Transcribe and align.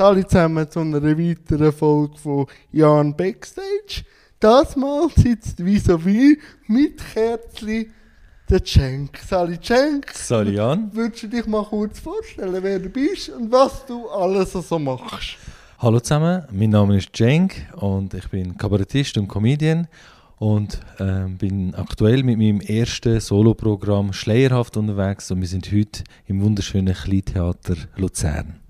alle 0.00 0.26
zusammen 0.26 0.70
zu 0.70 0.80
einer 0.80 1.02
weiteren 1.02 1.72
Folge 1.72 2.16
von 2.18 2.46
Jan 2.72 3.16
Backstage. 3.16 4.04
Das 4.38 4.76
Mal 4.76 5.08
sitzt 5.16 5.64
wie 5.64 5.78
so 5.78 6.04
wie 6.04 6.38
mit 6.66 6.98
Kerzli 7.12 7.90
der 8.48 8.64
Cenk. 8.64 9.18
Sali 9.26 9.60
Cenk. 9.60 10.10
Sali 10.12 10.54
Jan. 10.54 10.90
Würdest 10.94 11.24
du 11.24 11.28
dich 11.28 11.46
mal 11.46 11.64
kurz 11.64 11.98
vorstellen, 11.98 12.62
wer 12.62 12.78
du 12.78 12.88
bist 12.88 13.30
und 13.30 13.50
was 13.50 13.84
du 13.86 14.08
alles 14.08 14.52
so 14.52 14.78
machst? 14.78 15.36
Hallo 15.78 16.00
zusammen, 16.00 16.44
mein 16.52 16.70
Name 16.70 16.96
ist 16.96 17.14
Cenk 17.14 17.66
und 17.76 18.14
ich 18.14 18.28
bin 18.28 18.56
Kabarettist 18.56 19.18
und 19.18 19.28
Comedian 19.28 19.88
und 20.38 20.80
äh, 20.98 21.28
bin 21.28 21.74
aktuell 21.74 22.22
mit 22.22 22.38
meinem 22.38 22.60
ersten 22.60 23.20
Soloprogramm 23.20 24.12
Schleierhaft 24.12 24.76
unterwegs 24.76 25.30
und 25.30 25.40
wir 25.40 25.48
sind 25.48 25.70
heute 25.72 26.04
im 26.26 26.40
wunderschönen 26.42 26.94
Kleintheater 26.94 27.76
Luzern. 27.96 28.60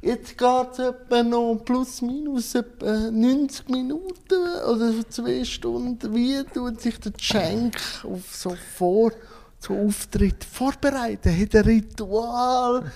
Jetzt 0.00 0.38
geht 0.38 0.72
es 0.72 0.78
etwa 0.78 1.22
noch 1.24 1.56
plus 1.64 2.02
minus 2.02 2.54
etwa 2.54 3.10
90 3.10 3.68
Minuten 3.68 4.42
oder 4.70 4.92
zwei 5.08 5.44
Stunden. 5.44 6.14
Wie 6.14 6.44
tut 6.44 6.80
sich 6.80 7.00
der 7.00 7.14
Cenk 7.14 7.76
auf 8.04 8.32
so 8.32 8.54
vor 8.76 9.10
so 9.58 9.74
Auftritt 9.74 10.44
vorbereiten? 10.44 11.36
Hat 11.36 11.54
ein 11.56 11.64
Ritual? 11.64 12.92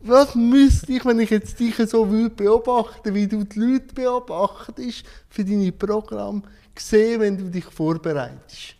Was 0.00 0.36
müsste 0.36 0.92
ich, 0.92 1.04
wenn 1.04 1.18
ich 1.18 1.30
jetzt 1.30 1.58
dich 1.58 1.74
so 1.76 2.08
will 2.08 2.30
beobachten, 2.30 3.14
wie 3.14 3.26
du 3.26 3.42
die 3.42 3.58
Leute 3.58 3.92
beobachtest 3.92 5.04
für 5.28 5.44
deine 5.44 5.72
Programme, 5.72 6.42
sehen, 6.78 7.20
wenn 7.20 7.36
du 7.36 7.50
dich 7.50 7.64
vorbereitest? 7.64 8.76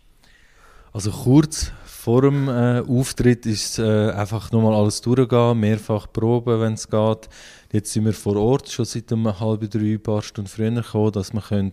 Also 0.92 1.10
kurz 1.10 1.72
vor 2.08 2.22
dem 2.22 2.48
äh, 2.48 2.80
Auftritt 2.88 3.44
ist 3.44 3.78
äh, 3.78 4.10
einfach 4.12 4.50
nochmal 4.50 4.74
alles 4.74 5.02
durchgehen, 5.02 5.60
mehrfach 5.60 6.10
proben, 6.10 6.58
wenn 6.58 6.72
es 6.72 6.88
geht. 6.88 7.28
Jetzt 7.70 7.92
sind 7.92 8.06
wir 8.06 8.14
vor 8.14 8.34
Ort 8.36 8.70
schon 8.70 8.86
seit 8.86 9.12
um 9.12 9.26
halb 9.38 9.70
drei, 9.70 9.92
ein 9.92 10.02
paar 10.02 10.22
Stunden 10.22 10.48
früher 10.48 10.70
gekommen, 10.70 11.12
dass 11.12 11.34
wir 11.34 11.42
können, 11.42 11.72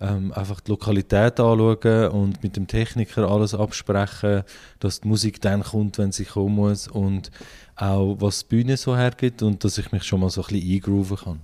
ähm, 0.00 0.32
einfach 0.34 0.60
die 0.60 0.70
Lokalität 0.70 1.40
anschauen 1.40 2.08
und 2.10 2.44
mit 2.44 2.54
dem 2.54 2.68
Techniker 2.68 3.28
alles 3.28 3.56
absprechen, 3.56 4.44
dass 4.78 5.00
die 5.00 5.08
Musik 5.08 5.40
dann 5.40 5.64
kommt, 5.64 5.98
wenn 5.98 6.12
sie 6.12 6.26
kommen 6.26 6.54
muss 6.54 6.86
und 6.86 7.32
auch 7.74 8.14
was 8.20 8.46
die 8.46 8.54
Bühne 8.54 8.76
so 8.76 8.96
hergibt 8.96 9.42
und 9.42 9.64
dass 9.64 9.78
ich 9.78 9.90
mich 9.90 10.04
schon 10.04 10.20
mal 10.20 10.30
so 10.30 10.42
ein 10.42 10.46
bisschen 10.46 10.74
eingrooven 10.74 11.16
kann. 11.16 11.40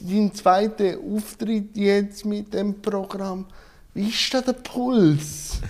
Dein 0.00 0.32
zweiter 0.32 0.96
Auftritt 0.98 1.76
jetzt 1.76 2.24
mit 2.24 2.54
dem 2.54 2.80
Programm, 2.80 3.44
wie 3.92 4.08
ist 4.08 4.32
da 4.32 4.40
der 4.40 4.54
Puls? 4.54 5.60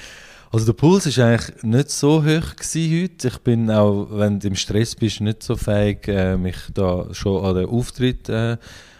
Also 0.52 0.66
der 0.66 0.74
Puls 0.74 1.06
ist 1.06 1.18
eigentlich 1.18 1.62
nicht 1.62 1.90
so 1.90 2.22
hoch 2.22 2.26
heute. 2.26 3.28
Ich 3.28 3.38
bin 3.38 3.70
auch, 3.70 4.08
wenn 4.10 4.38
du 4.38 4.48
im 4.48 4.54
Stress 4.54 4.94
bist, 4.94 5.22
nicht 5.22 5.42
so 5.42 5.56
fähig, 5.56 6.06
äh, 6.08 6.36
mich 6.36 6.58
da 6.74 7.06
schon 7.12 7.42
an 7.42 7.54
den 7.54 7.70
Auftritt 7.70 8.28
äh, 8.28 8.58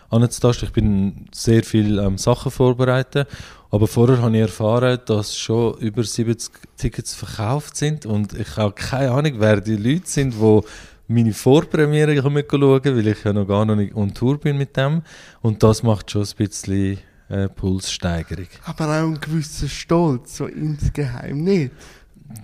anzutasten. 0.09 0.69
Ich 0.69 0.73
bin 0.73 1.27
sehr 1.31 1.63
viel 1.63 1.99
ähm, 1.99 2.17
Sachen 2.17 2.51
vorbereitet. 2.51 3.29
Aber 3.71 3.87
vorher 3.87 4.23
habe 4.23 4.35
ich 4.35 4.41
erfahren, 4.41 4.99
dass 5.05 5.37
schon 5.37 5.77
über 5.77 6.05
70 6.05 6.51
Tickets 6.79 7.15
verkauft 7.15 7.77
sind 7.77 8.07
und 8.07 8.33
ich 8.33 8.57
habe 8.57 8.73
keine 8.73 9.11
Ahnung, 9.11 9.35
wer 9.37 9.61
die 9.61 9.77
Leute 9.77 10.07
sind, 10.07 10.33
die 10.33 10.61
meine 11.07 11.35
Vorpremiere 11.35 12.17
schauen, 12.17 12.35
weil 12.35 13.07
ich 13.07 13.25
ja 13.25 13.35
noch 13.35 13.47
gar 13.47 13.67
nicht 13.67 13.95
on 13.95 14.15
Tour 14.15 14.41
bin 14.41 14.57
mit 14.57 14.75
dem. 14.79 15.03
Und 15.43 15.63
das 15.63 15.83
macht 15.83 16.11
schon 16.13 16.23
ein 16.23 16.37
bisschen 16.39 16.99
äh, 17.33 17.49
Pulssteigerung. 17.49 18.47
Aber 18.65 18.85
auch 18.85 19.09
ein 19.09 19.21
gewisser 19.21 19.69
Stolz, 19.69 20.37
so 20.37 20.47
insgeheim 20.47 21.39
nicht. 21.43 21.73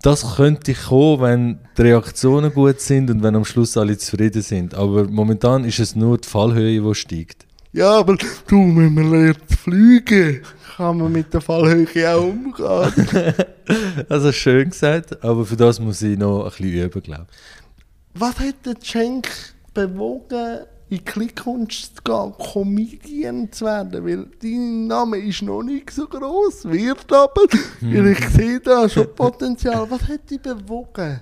Das 0.03 0.37
könnte 0.37 0.75
kommen, 0.75 1.21
wenn 1.23 1.59
die 1.77 1.83
Reaktionen 1.83 2.53
gut 2.53 2.81
sind 2.81 3.11
und 3.11 3.23
wenn 3.23 3.37
am 3.37 3.45
Schluss 3.45 3.77
alle 3.77 3.97
zufrieden 3.99 4.43
sind. 4.43 4.75
Aber 4.75 5.05
momentan 5.09 5.65
ist 5.65 5.79
es 5.79 5.95
nur 5.95 6.19
die 6.19 6.29
Fallhöhe, 6.29 6.81
die 6.81 6.95
steigt. 6.95 7.47
Ja, 7.73 7.99
aber 7.99 8.17
du, 8.47 8.57
wenn 8.57 8.95
man 8.95 9.11
lernt 9.11 9.53
fliegen, 9.53 10.43
kann 10.77 10.99
man 10.99 11.13
mit 11.13 11.33
der 11.35 11.41
Fallhöhe 11.41 12.15
auch 12.15 12.25
umgehen. 12.25 13.35
also 14.09 14.33
schön 14.33 14.71
gesagt, 14.71 15.23
aber 15.23 15.45
für 15.45 15.57
das 15.57 15.79
muss 15.81 16.01
ich 16.03 16.19
noch 16.19 16.45
ein 16.45 16.51
bisschen 16.51 16.85
üben, 16.85 17.03
glaube 17.03 17.27
ich. 17.31 18.21
Was 18.21 18.39
hat 18.39 18.65
der 18.65 18.81
Cenk 18.81 19.29
bewogen, 19.75 20.61
in 20.91 21.05
Klickkunst 21.05 21.97
zu 21.97 22.03
gehen, 22.03 22.35
Comedian 22.53 23.53
zu 23.53 23.67
werden, 23.67 24.05
weil 24.05 24.27
dein 24.41 24.87
Name 24.87 25.19
ist 25.19 25.43
noch 25.43 25.63
nicht 25.63 25.91
so 25.91 26.07
groß, 26.07 26.65
wird 26.65 27.13
aber, 27.13 27.43
hm. 27.81 27.95
weil 27.95 28.07
ich 28.09 28.29
sehe 28.29 28.61
da 28.61 28.89
schon 28.89 29.15
Potenzial. 29.15 29.91
Was 29.91 30.09
hat 30.09 30.31
dich 30.31 30.41
bewogen? 30.41 31.21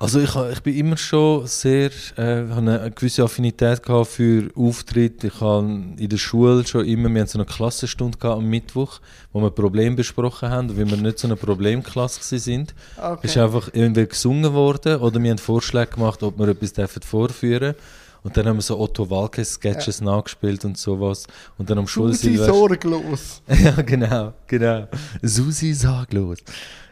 Also 0.00 0.18
ich, 0.18 0.34
ich 0.34 0.62
bin 0.62 0.74
immer 0.76 0.96
schon 0.96 1.46
sehr, 1.46 1.90
äh, 2.16 2.48
habe 2.48 2.56
eine 2.56 2.90
gewisse 2.90 3.22
Affinität 3.22 3.82
gehabt 3.82 4.06
für 4.06 4.50
Auftritte. 4.56 5.26
Ich 5.26 5.40
habe 5.42 5.66
in 5.98 6.08
der 6.08 6.16
Schule 6.16 6.66
schon 6.66 6.86
immer, 6.86 7.10
wir 7.10 7.20
hatten 7.20 7.30
so 7.30 7.38
eine 7.38 7.44
Klassenstunde 7.44 8.16
gehabt 8.16 8.38
am 8.38 8.48
Mittwoch, 8.48 9.00
wo 9.34 9.42
wir 9.42 9.50
Probleme 9.50 9.96
besprochen 9.96 10.48
haben, 10.48 10.70
und 10.70 10.78
weil 10.78 10.88
wir 10.88 10.96
nicht 10.96 11.18
so 11.18 11.28
eine 11.28 11.36
Problemklasse 11.36 12.38
sind, 12.38 12.74
okay. 12.96 13.26
ist 13.26 13.36
einfach 13.36 13.68
irgendwie 13.74 14.06
gesungen 14.06 14.54
worden 14.54 15.00
oder 15.00 15.22
wir 15.22 15.32
haben 15.32 15.38
Vorschläge 15.38 15.92
gemacht, 15.92 16.22
ob 16.22 16.38
wir 16.38 16.48
etwas 16.48 16.72
vorführen 17.04 17.74
dürfen. 17.74 17.99
Und 18.22 18.36
dann 18.36 18.46
haben 18.46 18.56
wir 18.56 18.62
so 18.62 18.78
Otto 18.78 19.08
Walkes-Sketches 19.08 20.00
ja. 20.00 20.06
nachgespielt 20.06 20.64
und 20.64 20.76
sowas. 20.76 21.26
Und 21.56 21.70
dann 21.70 21.78
am 21.78 21.86
Susi 21.86 22.36
sorglos. 22.36 23.42
ja, 23.48 23.80
genau, 23.82 24.34
genau. 24.46 24.88
Susi 25.22 25.72
sorglos. 25.72 26.38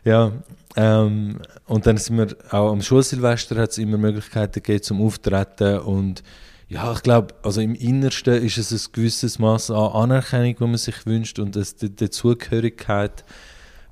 Ja, 0.04 0.32
ähm, 0.76 1.40
und 1.66 1.86
dann 1.86 1.96
sind 1.96 2.18
wir 2.18 2.36
auch 2.50 2.72
am 2.72 2.80
Schulsilvester 2.80 3.56
hat 3.56 3.70
es 3.70 3.78
immer 3.78 3.98
Möglichkeiten 3.98 4.54
gegeben 4.54 4.82
zum 4.82 5.02
Auftreten 5.02 5.80
und 5.80 6.22
ja, 6.68 6.92
ich 6.92 7.02
glaube, 7.02 7.34
also 7.42 7.62
im 7.62 7.74
Innersten 7.74 8.42
ist 8.42 8.58
es 8.58 8.72
ein 8.72 8.92
gewisses 8.92 9.38
Maß 9.38 9.70
an 9.70 9.92
Anerkennung, 9.92 10.54
die 10.56 10.64
man 10.64 10.76
sich 10.76 11.06
wünscht 11.06 11.38
und 11.38 11.56
das, 11.56 11.76
die, 11.76 11.88
die 11.88 12.10
Zugehörigkeit. 12.10 13.24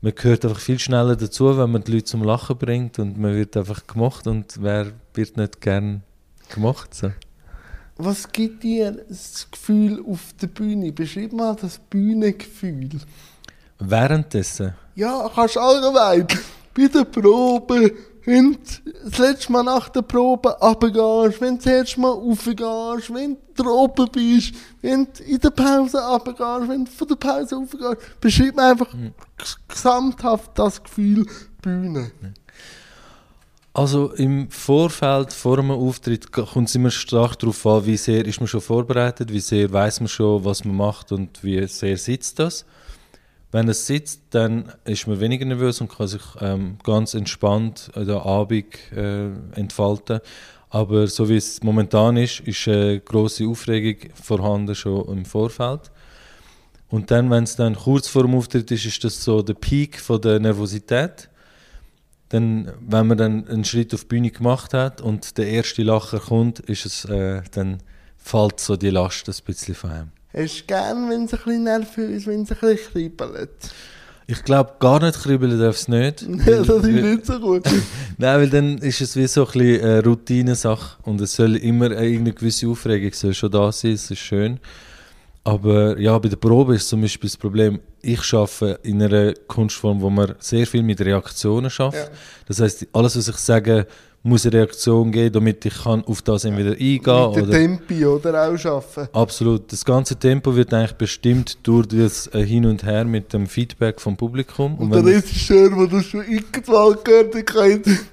Man 0.03 0.15
gehört 0.15 0.45
einfach 0.45 0.61
viel 0.61 0.79
schneller 0.79 1.17
dazu, 1.17 1.57
wenn 1.57 1.73
man 1.73 1.83
die 1.83 1.93
Leute 1.93 2.05
zum 2.05 2.23
Lachen 2.23 2.57
bringt 2.59 2.99
und 2.99 3.19
man 3.19 3.35
wird 3.35 3.57
einfach 3.57 3.87
gemacht 3.87 4.27
und 4.27 4.63
wer 4.63 4.93
wird 5.15 5.39
nicht 5.39 5.63
gern 5.63 6.03
gemacht? 6.55 6.95
So. 6.95 7.13
Was 7.99 8.31
gibt 8.31 8.63
dir 8.63 8.93
das 9.09 9.49
Gefühl 9.51 10.05
auf 10.07 10.35
der 10.41 10.49
Bühne? 10.49 10.93
Beschreib 10.93 11.33
mal 11.33 11.57
das 11.57 11.79
Bühnengefühl. 11.79 12.91
Währenddessen? 13.79 14.75
Ja, 14.95 15.31
kannst 15.35 15.57
allgemein 15.57 16.27
bei 16.75 16.89
der 16.89 17.05
Probe, 17.05 17.95
wenn 18.27 18.53
du 18.53 18.93
das 19.09 19.19
letzte 19.19 19.53
Mal 19.53 19.63
nach 19.63 19.89
der 19.89 20.03
Probe 20.03 20.51
runtergehst, 20.61 21.41
wenn 21.41 21.57
du 21.57 21.65
das 21.65 21.73
erste 21.73 22.01
Mal 22.01 22.11
raufgehst, 22.11 23.15
wenn 23.15 23.37
du 23.55 23.71
oben 23.71 24.09
bist, 24.13 24.55
wenn 24.83 25.07
du 25.07 25.23
in 25.23 25.39
der 25.39 25.51
Pause 25.51 25.99
runtergehst, 25.99 26.69
wenn 26.69 26.85
du 26.85 26.91
von 26.91 27.09
der 27.09 27.17
Pause 27.17 27.57
raufgehst, 27.57 28.21
beschreib 28.21 28.57
mir 28.57 28.63
einfach 28.65 28.93
mhm. 28.93 29.15
gesamthaft 29.69 30.51
das 30.55 30.83
Gefühl 30.83 31.27
Bühne. 31.63 32.11
Also 33.77 34.15
im 34.15 34.51
Vorfeld, 34.51 35.35
vor 35.35 35.59
einem 35.59 35.71
Auftritt, 35.71 36.33
kommt 36.33 36.71
es 36.71 36.75
immer 36.75 36.91
stark 36.91 37.39
darauf 37.39 37.67
an, 37.67 37.85
wie 37.85 37.99
sehr 37.99 38.25
ist 38.25 38.41
man 38.41 38.47
schon 38.47 38.63
vorbereitet, 38.63 39.31
wie 39.31 39.41
sehr 39.41 39.71
weiß 39.71 40.01
man 40.01 40.09
schon, 40.09 40.47
was 40.47 40.65
man 40.65 40.77
macht 40.77 41.13
und 41.13 41.45
wie 41.45 41.67
sehr 41.67 41.99
sitzt 41.99 42.39
das. 42.39 42.65
Wenn 43.53 43.69
es 43.69 43.87
sitzt, 43.87 44.23
dann 44.31 44.73
ist 44.87 45.07
man 45.07 45.21
weniger 45.21 45.45
nervös 45.45 45.83
und 45.83 45.95
kann 45.95 46.09
sich 46.09 46.23
ähm, 46.41 46.79
ganz 46.85 47.13
entspannt 47.13 47.91
an 47.93 48.07
der 48.07 48.25
Abend 48.25 48.77
äh, 48.93 49.27
entfalten. 49.55 50.21
Aber 50.71 51.07
so 51.07 51.29
wie 51.29 51.37
es 51.37 51.63
momentan 51.63 52.17
ist, 52.17 52.41
ist 52.41 52.67
eine 52.69 53.01
große 53.01 53.47
Aufregung 53.47 54.11
vorhanden 54.15 54.75
schon 54.75 55.07
im 55.09 55.27
Vorfeld. 55.27 55.91
Und 56.89 57.11
dann, 57.11 57.29
wenn 57.29 57.45
es 57.45 57.57
dann 57.57 57.77
kurz 57.77 58.09
vor 58.09 58.23
dem 58.23 58.37
Auftritt 58.37 58.71
ist, 58.71 58.87
ist 58.87 59.05
das 59.05 59.23
so 59.23 59.43
der 59.43 59.53
Peak 59.53 60.01
von 60.01 60.19
der 60.19 60.41
Nervosität. 60.41 61.29
Dann, 62.31 62.73
wenn 62.81 63.07
man 63.07 63.19
dann 63.19 63.49
einen 63.49 63.65
Schritt 63.65 63.95
auf 63.95 64.03
die 64.03 64.09
Bühne 64.09 64.31
gemacht 64.31 64.75
hat 64.75 65.01
und 65.01 65.39
der 65.39 65.49
erste 65.49 65.83
Lacher 65.83 66.19
kommt, 66.19 66.61
ist 66.61 66.85
es, 66.85 67.05
äh, 67.05 67.43
dann 67.53 67.79
fällt 68.17 68.59
so 68.59 68.77
die 68.77 68.91
Last 68.91 69.29
ein 69.29 69.35
bisschen 69.45 69.75
von 69.75 69.91
einem. 69.91 70.09
Hast 70.35 70.61
du 70.61 70.65
gern, 70.67 71.09
wenn 71.09 71.25
es 71.25 71.33
ein 71.33 71.39
bisschen 71.39 71.65
nervös, 71.65 72.27
wenn 72.27 72.43
es 72.43 72.51
ein 72.51 72.59
bisschen 72.61 72.93
kribbelt? 72.93 73.71
Ich 74.29 74.43
glaube, 74.43 74.73
gar 74.81 75.01
nicht 75.01 75.23
kribbeln 75.23 75.59
darf 75.59 75.77
es 75.77 75.87
nicht. 75.87 76.23
Ja, 76.23 76.63
das 76.65 76.69
ist 76.69 76.85
nicht 76.85 77.27
so 77.27 77.39
gut. 77.39 77.65
Nein, 78.19 78.41
weil 78.41 78.51
dann 78.51 78.79
ist 78.79 79.01
es 79.01 79.15
wie 79.15 79.29
so 79.29 79.47
ein 79.47 79.53
bisschen 79.53 79.85
eine 79.85 80.05
Routinesache 80.05 80.97
und 81.03 81.21
es 81.21 81.37
soll 81.37 81.55
immer 81.57 81.97
eine 81.97 82.33
gewisse 82.33 82.67
Aufregung 82.67 83.13
soll 83.13 83.35
schon 83.35 83.53
da 83.53 83.71
sein, 83.71 83.93
es 83.93 84.11
ist 84.11 84.19
schön. 84.19 84.59
Aber 85.47 85.97
ja, 86.01 86.19
bei 86.19 86.29
der 86.29 86.37
Probe 86.37 86.75
ist 86.75 86.89
zum 86.89 87.03
Beispiel 87.03 87.31
das 87.31 87.37
Problem, 87.37 87.79
ich 88.03 88.35
arbeite 88.35 88.81
in 88.83 89.01
einer 89.01 89.33
Kunstform, 89.47 90.01
wo 90.01 90.11
man 90.11 90.35
sehr 90.41 90.67
viel 90.67 90.83
mit 90.83 91.01
Reaktionen 91.01 91.71
schafft. 91.71 91.99
Ja. 91.99 92.09
Das 92.49 92.59
heißt, 92.59 92.89
alles, 92.93 93.17
was 93.17 93.29
ich 93.29 93.37
sage, 93.37 93.87
muss 94.27 94.45
eine 94.45 94.55
Reaktion 94.57 95.13
geben, 95.13 95.33
damit 95.35 95.65
ich 95.65 95.75
kann 95.83 96.05
auf 96.05 96.21
das 96.23 96.45
entweder 96.45 96.73
eingehen 96.73 97.03
kann. 97.03 97.31
Mit 97.33 97.45
dem 97.47 97.51
Tempi 97.79 98.05
oder 98.05 98.49
auch 98.51 98.65
arbeiten. 98.65 99.09
absolut. 99.17 99.73
Das 99.73 99.85
ganze 99.85 100.17
Tempo 100.17 100.55
wird 100.55 100.75
eigentlich 100.75 100.93
bestimmt 100.95 101.59
durch 101.63 101.87
das 101.89 102.27
äh, 102.35 102.45
Hin 102.45 102.67
und 102.67 102.85
Her 102.85 103.05
mit 103.05 103.33
dem 103.33 103.47
Feedback 103.47 104.01
vom 104.01 104.17
Publikum. 104.17 104.77
Und 104.79 104.91
wenn- 104.91 105.05
der 105.05 105.17
Regisseur, 105.17 105.71
der 105.71 105.87
das 105.87 106.05
schon 106.07 106.21
irgendwann 106.29 106.97
gehört 107.05 107.35
nicht 107.35 107.51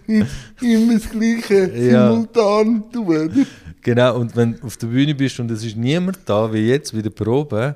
immer 0.61 0.93
das 0.93 1.09
Gleiche 1.09 1.71
Ja. 1.77 2.11
simultan 2.11 2.83
tun. 2.91 3.45
Genau, 3.81 4.17
und 4.17 4.35
wenn 4.35 4.53
du 4.57 4.65
auf 4.67 4.77
der 4.77 4.87
Bühne 4.87 5.13
bist 5.15 5.39
und 5.39 5.51
es 5.51 5.65
ist 5.65 5.75
niemand 5.75 6.19
da, 6.25 6.51
wie 6.53 6.67
jetzt, 6.69 6.95
wie 6.95 7.01
der 7.01 7.09
Probe, 7.09 7.75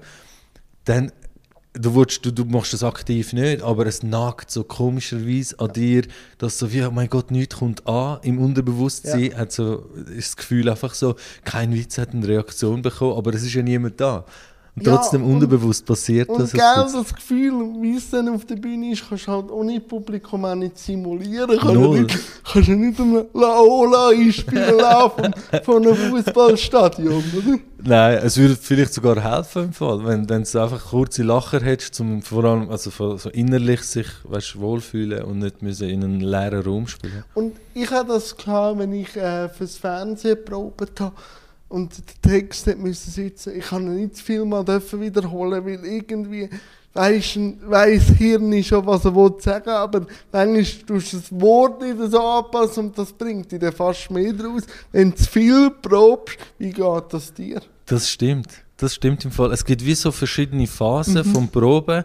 dann 0.86 1.12
du, 1.80 1.96
willst, 1.96 2.26
du, 2.26 2.32
du 2.32 2.46
machst 2.46 2.74
das 2.74 2.84
aktiv 2.84 3.34
nicht, 3.34 3.62
aber 3.62 3.86
es 3.86 4.04
nagt 4.04 4.52
so 4.52 4.64
komischerweise 4.64 5.60
an 5.60 5.74
dir, 5.74 6.04
dass 6.38 6.58
so 6.58 6.72
wie, 6.72 6.84
oh 6.84 6.92
mein 6.92 7.10
Gott, 7.10 7.32
nichts 7.32 7.58
kommt 7.58 7.88
an. 7.88 8.20
Im 8.24 8.40
Unterbewusstsein 8.40 9.36
hat 9.36 9.52
so, 9.52 9.90
ist 10.16 10.30
das 10.30 10.38
Gefühl 10.38 10.70
einfach 10.70 10.94
so, 10.94 11.16
kein 11.44 11.74
Witz 11.74 11.98
hat 11.98 12.14
eine 12.14 12.28
Reaktion 12.28 12.82
bekommen, 12.82 13.18
aber 13.18 13.34
es 13.34 13.44
ist 13.44 13.54
ja 13.54 13.62
niemand 13.62 14.00
da. 14.00 14.26
Und 14.78 14.86
Ja, 14.86 14.96
trotzdem 14.96 15.24
und- 15.24 15.34
unterbewusst 15.34 15.84
passiert 15.88 16.30
Und 16.30 16.40
das. 16.40 16.52
genau 16.52 16.86
es 16.86 16.94
das 16.94 17.16
Gefühl, 17.16 17.52
wie 17.82 17.96
es 17.98 18.12
dann 18.12 18.30
auf 18.30 18.46
der 18.46 18.58
Bühne 18.58 18.92
ist, 18.92 19.10
kannst 19.10 19.26
du 19.26 19.32
halt 19.32 19.50
ohne 19.50 19.80
Publikum 19.80 20.46
auch 20.46 20.54
nicht 20.54 20.78
simulieren. 20.78 21.58
Kannst 21.58 21.76
du 21.76 21.80
Null. 21.82 22.02
nicht, 22.02 22.20
kannst 22.54 22.68
du 22.68 22.74
nicht 22.76 23.00
eine 23.00 23.26
Laola 23.34 24.10
einspielen 24.10 24.78
lassen 24.78 25.34
von, 25.64 25.84
einem 25.84 25.96
Fußballstadion, 25.96 27.24
oder? 27.36 27.60
Nein, 27.84 28.20
es 28.24 28.38
würde 28.38 28.56
vielleicht 28.56 28.94
sogar 28.94 29.20
helfen 29.22 29.66
im 29.66 29.74
Fall, 29.74 30.06
wenn, 30.06 30.30
wenn 30.30 30.44
du 30.44 30.62
einfach 30.62 30.90
kurze 30.92 31.24
Lacher 31.24 31.60
hättest, 31.62 31.96
zum 31.96 32.22
vor 32.22 32.44
allem 32.46 32.70
also 32.70 33.18
so 33.18 33.30
innerlich 33.30 33.82
sich 33.82 34.08
weißt, 34.26 34.60
wohlfühlen 34.60 35.24
und 35.24 35.40
nicht 35.40 35.62
müssen 35.64 35.90
in 35.90 36.04
einen 36.04 36.20
leeren 36.22 36.62
Raum 36.64 36.88
spielen. 36.88 37.24
Und 37.34 37.56
ich 37.74 37.90
hatte 37.90 38.10
das 38.10 38.36
klar, 38.38 38.78
wenn 38.78 38.94
ich 38.94 39.16
äh, 39.16 39.50
fürs 39.50 39.78
Fernsehen 39.78 40.38
probiert 40.46 41.00
habe 41.00 41.14
und 41.70 41.92
der 41.98 42.32
Text 42.32 42.68
müssen 42.78 43.12
sitzen. 43.12 43.54
Ich 43.58 43.66
kann 43.66 43.86
ihn 43.88 43.96
nicht 44.06 44.18
viel 44.20 44.46
mal 44.46 44.64
dürfen 44.64 45.02
wiederholen, 45.02 45.66
weil 45.66 45.84
irgendwie 45.86 46.50
ein- 46.94 47.60
weiss 47.68 48.04
Hirn 48.18 48.64
schon, 48.64 48.86
was 48.86 49.06
er 49.06 49.16
will 49.16 49.34
sagen 49.40 49.70
aber 49.70 50.08
manchmal 50.32 50.64
tust 50.88 51.14
du 51.14 51.18
das 51.18 51.32
Wort 51.40 51.82
nicht 51.82 51.98
so 52.12 52.20
anpassen 52.20 52.86
und 52.88 52.98
das 52.98 53.14
bringt 53.14 53.52
dir 53.52 53.60
dann 53.60 53.74
fast 53.74 54.10
mehr 54.10 54.34
draus. 54.34 54.64
Wenn 54.92 55.12
du 55.12 55.16
zu 55.18 55.30
viel 55.30 55.70
probst, 55.70 56.38
wie 56.58 56.72
geht 56.72 57.04
das 57.12 57.34
dir? 57.34 57.62
Das 57.86 58.10
stimmt. 58.10 58.48
Das 58.78 58.96
stimmt 58.96 59.26
im 59.26 59.32
Fall. 59.32 59.52
Es 59.52 59.64
gibt 59.66 59.86
wie 59.86 59.96
so 59.96 60.12
verschiedene 60.12 60.68
Phasen 60.68 61.24
vom 61.24 61.50
Proben. 61.50 62.04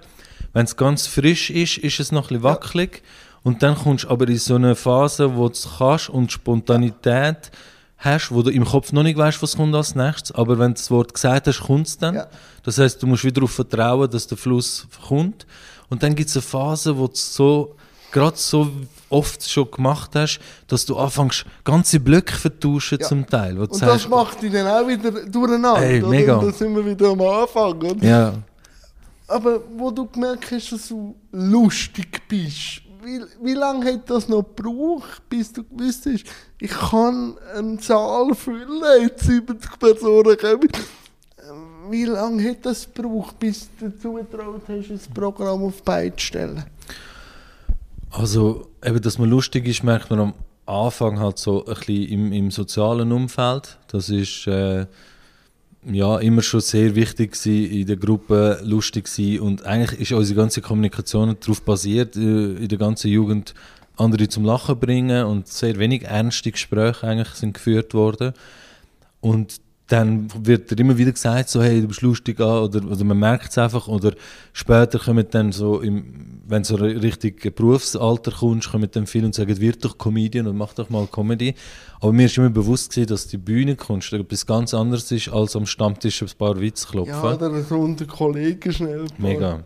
Wenn 0.53 0.65
es 0.65 0.76
ganz 0.76 1.06
frisch 1.06 1.50
ist, 1.50 1.79
ist 1.79 2.00
es 2.00 2.12
noch 2.12 2.25
ein 2.25 2.29
bisschen 2.29 2.43
wackelig. 2.43 3.03
Und 3.43 3.62
dann 3.62 3.75
kommst 3.75 4.05
du 4.05 4.08
aber 4.08 4.29
in 4.29 4.38
so 4.38 4.55
eine 4.55 4.75
Phase, 4.75 5.37
wo 5.37 5.49
du 5.49 5.53
es 5.55 5.69
kannst 5.79 6.08
und 6.11 6.31
Spontanität 6.32 7.50
hast, 8.05 8.31
wo 8.33 8.43
du 8.43 8.51
im 8.51 8.65
Kopf 8.65 8.93
noch 8.93 9.03
nicht 9.03 9.17
weißt, 9.17 9.43
was 9.43 9.57
kommt 9.57 9.75
als 9.75 9.95
nächstes. 9.95 10.33
Aber 10.33 10.59
wenn 10.59 10.69
du 10.75 10.79
das 10.79 10.91
Wort 10.91 11.15
gesagt 11.15 11.47
hast, 11.47 11.61
kommt 11.61 11.87
es 11.87 11.99
dann. 11.99 12.15
Ja. 12.17 12.27
Das 12.63 12.79
heißt, 12.79 13.03
du 13.03 13.07
musst 13.07 13.25
wieder 13.25 13.35
darauf 13.37 13.53
vertrauen, 13.53 14.11
dass 14.11 14.27
der 14.27 14.37
Fluss 14.39 14.87
kommt. 15.09 15.47
Und 15.89 16.03
dann 16.03 16.15
gibt 16.15 16.29
es 16.31 16.37
eine 16.37 16.43
Phase, 16.43 16.97
wo 16.97 17.07
du 17.07 17.15
so 17.15 17.75
gerade 18.13 18.37
so 18.37 18.71
oft 19.09 19.49
schon 19.49 19.71
gemacht 19.71 20.11
hast, 20.15 20.39
dass 20.67 20.85
du 20.85 20.97
anfängst, 20.99 21.47
ganze 21.65 21.99
Blöcke 21.99 22.35
vertauschen 22.35 22.99
Ja. 23.01 23.07
zum 23.09 23.27
Teil. 23.27 23.59
Und 23.59 23.75
sagst, 23.75 24.05
das 24.05 24.09
macht 24.09 24.43
dich 24.43 24.53
dann 24.53 24.67
auch 24.67 24.87
wieder 24.87 25.11
durcheinander. 25.11 25.81
Ey, 25.83 26.03
mega. 26.03 26.37
Und 26.37 26.47
da 26.47 26.53
sind 26.53 26.75
wir 26.77 26.85
wieder 26.85 27.09
am 27.09 27.21
Anfang. 27.23 27.81
Oder? 27.83 28.05
ja, 28.07 28.35
Aber 29.29 29.61
wo 29.77 29.91
du 29.91 30.07
gemerkt 30.07 30.51
hast, 30.51 30.73
dass 30.73 30.89
du 30.89 31.15
lustig 31.33 32.21
bist, 32.29 32.81
wie, 33.03 33.21
wie 33.43 33.55
lange 33.55 33.93
hat 33.93 34.09
das 34.09 34.29
noch 34.29 34.43
gebraucht, 34.43 35.23
bis 35.29 35.53
du 35.53 35.65
gewusst 35.65 36.07
hast, 36.07 36.25
ich 36.61 36.71
kann 36.71 37.37
einen 37.55 37.79
Saal 37.79 38.35
füllen, 38.35 38.83
jetzt 39.03 39.25
70 39.25 39.79
Personen 39.79 40.37
kommen. 40.37 40.69
Ähm, 41.39 41.91
Wie 41.91 42.05
lange 42.05 42.51
hat 42.51 42.65
das 42.65 42.93
gebraucht, 42.93 43.39
bis 43.39 43.69
du 43.79 43.89
dazu 43.89 44.13
getraut 44.15 44.63
hast, 44.69 44.91
das 44.91 45.09
Programm 45.09 45.65
auf 45.65 45.77
die 45.79 45.83
Beine 45.83 46.17
zu 46.17 46.27
stellen? 46.27 46.65
Also, 48.11 48.69
eben, 48.85 49.01
dass 49.01 49.19
man 49.19 49.31
lustig 49.31 49.67
ist, 49.67 49.83
merkt 49.83 50.11
man 50.11 50.21
am 50.21 50.35
Anfang 50.67 51.19
halt 51.19 51.39
so 51.39 51.65
ein 51.65 51.75
bisschen 51.75 52.09
im, 52.09 52.33
im 52.33 52.51
sozialen 52.51 53.11
Umfeld. 53.11 53.79
Das 53.89 54.09
ist 54.09 54.47
äh, 54.47 54.87
ja 55.84 56.19
immer 56.19 56.43
schon 56.43 56.61
sehr 56.61 56.94
wichtig 56.94 57.32
gewesen, 57.32 57.70
in 57.73 57.87
der 57.87 57.96
Gruppe 57.96 58.61
lustig 58.62 59.08
sein 59.08 59.40
und 59.40 59.64
eigentlich 59.64 60.00
ist 60.00 60.12
unsere 60.12 60.37
ganze 60.38 60.61
Kommunikation 60.61 61.37
darauf 61.40 61.62
basiert, 61.62 62.17
äh, 62.17 62.55
in 62.55 62.69
der 62.69 62.79
ganzen 62.79 63.11
Jugend 63.11 63.55
andere 63.96 64.29
zum 64.29 64.44
Lachen 64.44 64.79
bringen 64.79 65.26
und 65.26 65.49
sehr 65.49 65.79
wenig 65.79 66.05
ernste 66.05 66.50
Gespräche 66.50 67.06
eigentlich 67.06 67.31
sind 67.31 67.55
geführt 67.55 67.94
worden. 67.94 68.32
Und 69.20 69.61
dann 69.88 70.29
wird 70.46 70.73
immer 70.73 70.96
wieder 70.96 71.12
gesagt, 71.12 71.50
so, 71.50 71.62
hey, 71.62 71.82
du 71.82 71.88
bist 71.88 72.00
lustig 72.00 72.40
an, 72.40 72.62
oder, 72.62 72.84
oder 72.84 73.05
man 73.05 73.19
merkt 73.19 73.50
es 73.50 73.58
einfach, 73.58 73.88
oder 73.88 74.14
später 74.52 74.99
kommen 74.99 75.26
dann 75.31 75.52
so, 75.52 75.81
im, 75.81 76.31
wenn 76.47 76.62
du 76.62 76.69
so 76.69 76.77
richtig 76.77 77.55
Berufsalter 77.55 78.33
kommst, 78.33 78.71
kommen 78.71 78.89
dann 78.91 79.06
viele 79.06 79.27
und 79.27 79.35
sagen, 79.35 79.59
wird 79.61 79.85
doch 79.85 79.97
Comedian 79.97 80.47
und 80.47 80.56
mach 80.56 80.75
doch 80.75 80.91
mal 80.91 81.06
Comedy. 81.06 81.55
Aber 82.00 82.12
mir 82.12 82.27
ist 82.27 82.37
immer 82.37 82.50
bewusst 82.50 82.91
gewesen, 82.91 83.09
dass 83.09 83.27
die 83.29 83.39
Bühnenkunst 83.39 84.12
etwas 84.12 84.47
ganz 84.47 84.75
anderes 84.75 85.11
ist, 85.12 85.29
als 85.29 85.55
am 85.56 85.67
Stammtisch 85.67 86.23
ein 86.23 86.31
paar 86.37 86.61
Witze 86.61 86.87
klopfen. 86.87 87.15
Ja, 87.15 87.35
oder 87.35 87.62
so 87.62 87.77
unter 87.77 88.06
Kollegen 88.06 88.73
schnell. 88.73 89.05
Mega. 89.19 89.61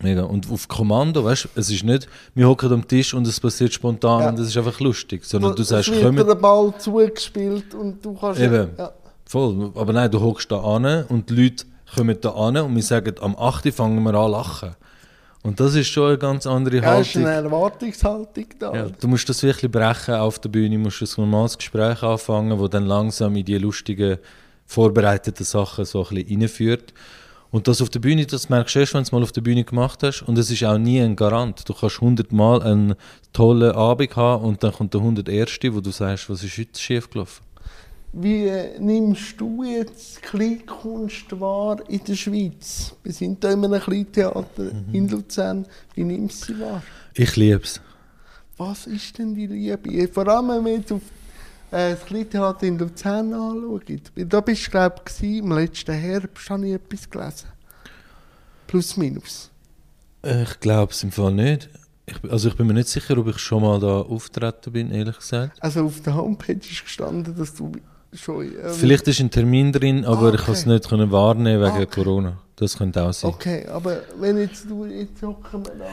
Mega. 0.00 0.22
Und 0.22 0.48
auf 0.50 0.68
Kommando, 0.68 1.24
weißt 1.24 1.44
du, 1.44 1.48
es 1.56 1.70
ist 1.70 1.82
nicht, 1.82 2.08
wir 2.34 2.48
hocken 2.48 2.72
am 2.72 2.86
Tisch 2.86 3.14
und 3.14 3.26
es 3.26 3.40
passiert 3.40 3.72
spontan 3.72 4.20
Ja. 4.20 4.28
und 4.28 4.38
es 4.38 4.48
ist 4.48 4.56
einfach 4.56 4.78
lustig, 4.78 5.24
sondern 5.24 5.56
du 5.56 5.62
Es 5.62 5.68
sagst, 5.68 5.90
wird 5.90 6.04
komm, 6.04 6.16
dir 6.16 6.24
der 6.24 6.34
Ball 6.36 6.72
zugespielt 6.78 7.74
und 7.74 8.04
du 8.04 8.14
kannst... 8.14 8.40
Eben. 8.40 8.70
Ja. 8.78 8.92
Voll, 9.24 9.72
aber 9.74 9.92
nein, 9.92 10.10
du 10.10 10.20
hockst 10.20 10.50
da 10.50 10.60
an 10.60 11.04
und 11.08 11.28
die 11.28 11.34
Leute 11.34 11.64
kommen 11.94 12.16
da 12.20 12.30
an 12.30 12.56
und 12.58 12.74
wir 12.74 12.82
sagen, 12.82 13.14
am 13.20 13.36
8. 13.36 13.74
fangen 13.74 14.02
wir 14.02 14.14
an 14.14 14.26
zu 14.26 14.32
lachen. 14.32 14.70
Und 15.42 15.60
das 15.60 15.74
ist 15.74 15.88
schon 15.88 16.08
eine 16.08 16.18
ganz 16.18 16.46
andere 16.46 16.76
Ja, 16.76 16.98
ist 16.98 17.14
Haltung. 17.14 17.26
eine 17.26 17.46
Erwartungshaltung 17.46 18.46
da. 18.58 18.74
Ja, 18.74 18.86
du 18.88 19.08
musst 19.08 19.28
das 19.28 19.42
wirklich 19.42 19.70
brechen 19.70 20.14
auf 20.14 20.38
der 20.40 20.48
Bühne, 20.48 20.78
musst 20.78 21.00
ein 21.00 21.08
normales 21.16 21.56
Gespräch 21.56 22.02
anfangen, 22.02 22.58
wo 22.58 22.68
dann 22.68 22.86
langsam 22.86 23.36
in 23.36 23.44
die 23.44 23.56
lustigen, 23.58 24.18
vorbereiteten 24.66 25.46
Sachen 25.46 25.84
so 25.84 26.04
ein 26.06 26.14
bisschen 26.14 26.40
reinführt. 26.42 26.92
Und 27.50 27.66
das 27.66 27.80
auf 27.80 27.88
der 27.88 28.00
Bühne, 28.00 28.26
das 28.26 28.50
merkst 28.50 28.74
du 28.74 28.80
erst, 28.80 28.92
wenn 28.92 29.00
du 29.00 29.04
es 29.04 29.12
mal 29.12 29.22
auf 29.22 29.32
der 29.32 29.40
Bühne 29.40 29.64
gemacht 29.64 30.02
hast. 30.02 30.22
Und 30.22 30.36
es 30.36 30.50
ist 30.50 30.62
auch 30.64 30.76
nie 30.76 31.00
ein 31.00 31.16
Garant. 31.16 31.66
Du 31.66 31.72
kannst 31.72 32.00
hundertmal 32.00 32.62
einen 32.62 32.94
tollen 33.32 33.72
Abend 33.72 34.14
haben 34.16 34.44
und 34.44 34.62
dann 34.62 34.72
kommt 34.72 34.92
der 34.92 35.00
101., 35.00 35.58
wo 35.70 35.80
du 35.80 35.90
sagst, 35.90 36.28
was 36.28 36.44
ist 36.44 36.58
heute 36.58 36.78
schief 36.78 37.08
gelaufen? 37.08 37.42
Wie 38.12 38.50
nimmst 38.78 39.38
du 39.38 39.62
jetzt 39.62 40.22
Kleinkunst 40.22 41.38
wahr 41.38 41.78
in 41.88 42.02
der 42.04 42.14
Schweiz? 42.14 42.94
Wir 43.02 43.12
sind 43.12 43.44
hier 43.44 43.52
in 43.52 43.64
einem 43.64 43.80
Kleintheater 43.80 44.70
in 44.92 45.08
Luzern. 45.08 45.66
Wie 45.94 46.04
nimmst 46.04 46.48
du 46.48 46.54
sie 46.54 46.60
wahr? 46.60 46.82
Ich 47.14 47.36
liebe 47.36 47.62
es. 47.62 47.80
Was 48.56 48.86
ist 48.86 49.18
denn 49.18 49.34
die 49.34 49.46
Liebe? 49.46 50.08
Vor 50.08 50.26
allem, 50.26 50.48
wenn 50.48 50.64
wir 50.64 50.76
jetzt 50.78 50.90
auf 50.90 51.02
äh, 51.70 51.94
das 51.94 52.04
Kleintheater 52.06 52.66
in 52.66 52.78
Luzern 52.78 53.32
anschauen. 53.32 54.00
Da 54.16 54.40
bist 54.40 54.66
du, 54.66 54.70
glaube 54.70 55.02
ich, 55.06 55.22
im 55.22 55.52
letzten 55.52 55.94
Herbst 55.94 56.48
habe 56.50 56.66
ich 56.66 56.74
etwas 56.74 57.10
gelesen. 57.10 57.48
Plus, 58.66 58.96
minus. 58.96 59.50
Ich 60.22 60.60
glaube 60.60 60.92
es 60.92 61.02
im 61.02 61.12
Fall 61.12 61.32
nicht. 61.32 61.68
Ich, 62.06 62.30
also 62.30 62.48
ich 62.48 62.56
bin 62.56 62.66
mir 62.66 62.74
nicht 62.74 62.88
sicher, 62.88 63.18
ob 63.18 63.28
ich 63.28 63.38
schon 63.38 63.62
mal 63.62 63.78
da 63.78 64.00
auftreten 64.00 64.72
bin, 64.72 64.90
ehrlich 64.90 65.18
gesagt. 65.18 65.62
Also 65.62 65.84
auf 65.84 66.00
der 66.00 66.14
Homepage 66.14 66.54
ist 66.54 66.84
gestanden, 66.84 67.36
dass 67.36 67.54
du 67.54 67.70
schon... 68.12 68.44
Ähm, 68.46 68.72
Vielleicht 68.72 69.06
ist 69.08 69.20
ein 69.20 69.30
Termin 69.30 69.72
drin, 69.72 70.04
aber 70.04 70.30
Ah, 70.30 70.34
ich 70.34 70.40
konnte 70.40 70.52
es 70.52 70.60
okay. 70.62 70.72
nicht 70.74 70.88
können 70.88 71.10
wahrnehmen 71.10 71.60
wegen 71.62 71.72
Ah, 71.76 71.82
okay. 71.82 71.86
Corona. 72.04 72.38
Das 72.56 72.76
könnte 72.76 73.02
auch 73.02 73.12
sein. 73.12 73.30
Okay, 73.30 73.66
aber 73.66 74.02
wenn 74.18 74.38
jetzt 74.38 74.68
du 74.68 74.84
jetzt 74.86 75.22
hocken 75.22 75.64
wir 75.64 75.74
da, 75.76 75.86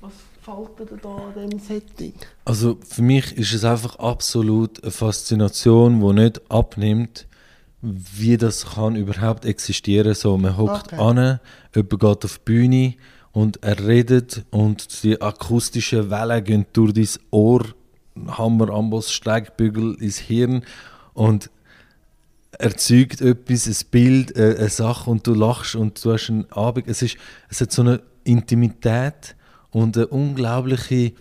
was 0.00 0.12
gefällt 0.36 0.90
dir 0.90 0.96
da 1.02 1.08
an 1.08 1.34
diesem 1.34 1.58
Setting? 1.58 2.12
Also 2.44 2.78
für 2.88 3.02
mich 3.02 3.36
ist 3.36 3.52
es 3.52 3.64
einfach 3.64 3.96
absolut 3.96 4.80
eine 4.82 4.92
Faszination, 4.92 6.00
die 6.00 6.22
nicht 6.22 6.40
abnimmt, 6.50 7.26
wie 7.80 8.36
das 8.36 8.64
kann 8.74 8.94
überhaupt 8.94 9.44
existieren. 9.44 10.14
So, 10.14 10.38
man 10.38 10.56
hockt 10.56 10.92
Okay. 10.92 10.96
an, 11.02 11.40
jemand 11.74 11.90
geht 12.00 12.24
auf 12.24 12.38
die 12.38 12.44
Bühne 12.44 12.94
und 13.32 13.60
er 13.64 13.84
redet 13.84 14.44
und 14.50 15.02
die 15.02 15.20
akustischen 15.20 16.08
Wellen 16.10 16.44
gehen 16.44 16.66
durch 16.74 16.92
dein 16.92 17.08
Ohr, 17.32 17.64
Hammer, 18.28 18.70
Amboss, 18.70 19.10
Steigbügel 19.10 19.94
ins 20.00 20.18
Hirn 20.18 20.62
und 21.14 21.50
erzeugt 22.52 23.20
etwas, 23.20 23.66
ein 23.66 23.86
Bild, 23.90 24.36
äh, 24.36 24.56
eine 24.58 24.68
Sache 24.68 25.10
und 25.10 25.26
du 25.26 25.34
lachst 25.34 25.74
und 25.74 26.02
du 26.04 26.12
hast 26.12 26.30
einen 26.30 26.50
Abend. 26.52 26.86
Es, 26.88 27.02
ist, 27.02 27.16
es 27.48 27.60
hat 27.60 27.72
so 27.72 27.82
eine 27.82 28.00
Intimität 28.24 29.34
und 29.70 29.96
eine 29.96 30.06
unglaubliche, 30.08 31.12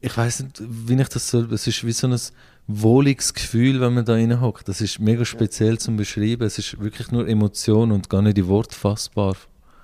ich 0.00 0.16
weiß 0.16 0.44
nicht, 0.44 0.62
wie 0.66 1.00
ich 1.00 1.08
das 1.08 1.28
soll, 1.28 1.52
es 1.52 1.66
ist 1.66 1.84
wie 1.84 1.92
so 1.92 2.06
ein 2.06 2.18
wohliges 2.66 3.34
Gefühl, 3.34 3.80
wenn 3.80 3.94
man 3.94 4.04
da 4.04 4.14
reinhockt. 4.14 4.68
Das 4.68 4.80
ist 4.80 4.98
mega 4.98 5.24
speziell 5.24 5.78
zum 5.78 5.96
Beschreiben. 5.96 6.44
Es 6.44 6.58
ist 6.58 6.80
wirklich 6.80 7.10
nur 7.10 7.26
Emotion 7.28 7.92
und 7.92 8.08
gar 8.08 8.22
nicht 8.22 8.38
in 8.38 8.48
Wort 8.48 8.74
fassbar. 8.74 9.36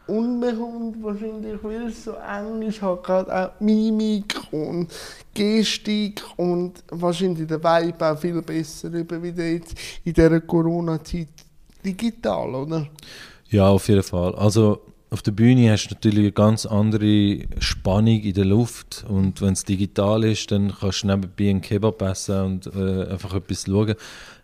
Und 0.07 0.41
man 0.41 0.59
kommt 0.59 1.03
wahrscheinlich, 1.03 1.63
weil 1.63 1.87
es 1.87 2.05
so 2.05 2.13
eng 2.13 2.63
ist, 2.63 2.83
halt 2.83 3.03
gerade 3.05 3.35
auch 3.35 3.61
Mimik 3.61 4.40
und 4.53 4.89
Gestik 5.35 6.23
und 6.37 6.83
wahrscheinlich 6.91 7.47
der 7.47 7.63
Vibe 7.63 8.13
auch 8.13 8.19
viel 8.19 8.43
besser 8.43 8.89
über 8.89 9.23
wie 9.23 9.29
jetzt 9.29 9.75
in 10.05 10.13
dieser 10.13 10.41
Corona-Zeit 10.41 11.29
digital, 11.85 12.55
oder? 12.55 12.87
Ja, 13.49 13.69
auf 13.69 13.89
jeden 13.89 14.03
Fall. 14.03 14.35
Also 14.35 14.81
auf 15.11 15.23
der 15.23 15.33
Bühne 15.33 15.73
hast 15.73 15.89
du 15.89 15.95
natürlich 15.95 16.21
eine 16.21 16.33
ganz 16.33 16.67
andere 16.67 17.41
Spannung 17.59 18.21
in 18.21 18.35
der 18.35 18.45
Luft 18.45 19.05
und 19.09 19.41
wenn 19.41 19.55
es 19.55 19.65
digital 19.65 20.23
ist, 20.25 20.53
dann 20.53 20.73
kannst 20.79 21.03
du 21.03 21.09
nebenbei 21.09 21.51
einen 21.51 21.61
Kebab 21.61 22.01
essen 22.03 22.41
und 22.41 22.67
äh, 22.67 23.11
einfach 23.11 23.35
etwas 23.35 23.65
schauen. 23.67 23.97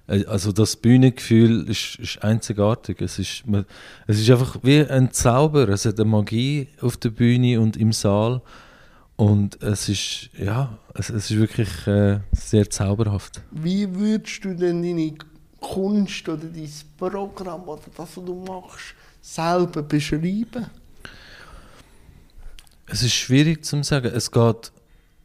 Äh, 0.09 0.25
Also 0.27 0.51
das 0.53 0.75
Bühnengefühl 0.77 1.69
ist, 1.69 1.97
ist 2.01 2.23
einzigartig. 2.23 3.01
Es 3.01 3.19
ist, 3.19 3.47
man, 3.47 3.65
es 4.09 4.19
ist 4.21 4.31
einfach 4.31 4.59
wie 4.63 4.81
ein 4.81 5.13
Zauber. 5.13 5.69
Es 5.69 5.85
hat 5.85 6.01
eine 6.01 6.09
Magie 6.09 6.69
auf 6.81 6.97
der 6.97 7.11
Bühne 7.11 7.61
und 7.61 7.77
im 7.77 7.93
Saal. 7.93 8.43
Und 9.17 9.63
es 9.63 9.89
ist, 9.89 10.31
ja, 10.39 10.79
es, 10.95 11.09
es 11.09 11.31
ist 11.31 11.39
wirklich 11.39 11.87
äh, 11.87 12.21
sehr 12.33 12.69
zauberhaft. 12.69 13.41
Wie 13.51 13.93
würdest 13.95 14.45
du 14.45 14.55
denn 14.55 14.83
deine 14.83 15.15
Kunst 15.61 16.29
oder 16.29 16.45
dein 16.45 16.71
Programm 16.99 17.63
oder 17.67 17.83
das, 17.97 18.17
was 18.17 18.25
du 18.25 18.35
machst, 18.35 18.95
selber 19.23 19.83
beschreiben? 19.83 20.67
Es 22.87 23.03
ist 23.03 23.15
schwierig 23.15 23.65
zu 23.65 23.83
sagen. 23.83 24.13
Es 24.15 24.31
geht 24.31 24.71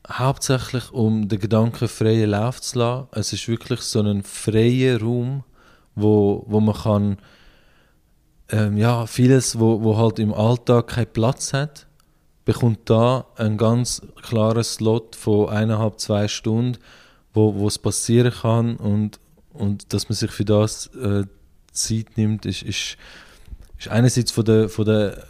hauptsächlich 0.10 0.92
um 0.92 1.28
den 1.28 1.40
Gedanken 1.40 1.88
freien 1.88 2.32
Lauf 2.32 2.62
zu 2.62 2.80
lassen. 2.80 3.08
Es 3.12 3.34
ist 3.34 3.48
wirklich 3.48 3.82
so 3.82 4.02
ein 4.02 4.24
freier 4.24 5.02
Raum, 5.02 5.44
wo, 5.96 6.44
wo 6.48 6.60
man 6.60 6.76
kann 6.76 7.18
ähm, 8.50 8.78
ja, 8.78 9.06
vieles, 9.06 9.60
wo, 9.60 9.82
wo 9.82 9.98
halt 9.98 10.20
im 10.20 10.34
Alltag 10.34 10.88
keinen 10.88 11.14
Platz 11.14 11.54
hat, 11.54 11.88
bekommt 12.46 12.90
da 12.90 13.26
einen 13.36 13.58
ganz 13.58 14.02
klaren 14.22 14.64
Slot 14.64 15.16
von 15.16 15.50
eineinhalb, 15.50 16.00
zwei 16.00 16.28
Stunden, 16.28 16.78
wo, 17.34 17.68
es 17.68 17.78
passieren 17.78 18.34
kann 18.34 18.76
und, 18.76 19.20
und 19.54 19.94
dass 19.94 20.10
man 20.10 20.16
sich 20.16 20.32
für 20.32 20.46
das 20.46 20.88
äh, 20.96 21.24
Zeit 21.72 22.18
nimmt, 22.18 22.46
ist, 22.46 22.64
ist, 22.64 22.98
ist 23.78 23.88
einerseits 23.88 24.32
von 24.32 24.44
der, 24.46 24.70
von 24.70 24.86
der 24.86 25.24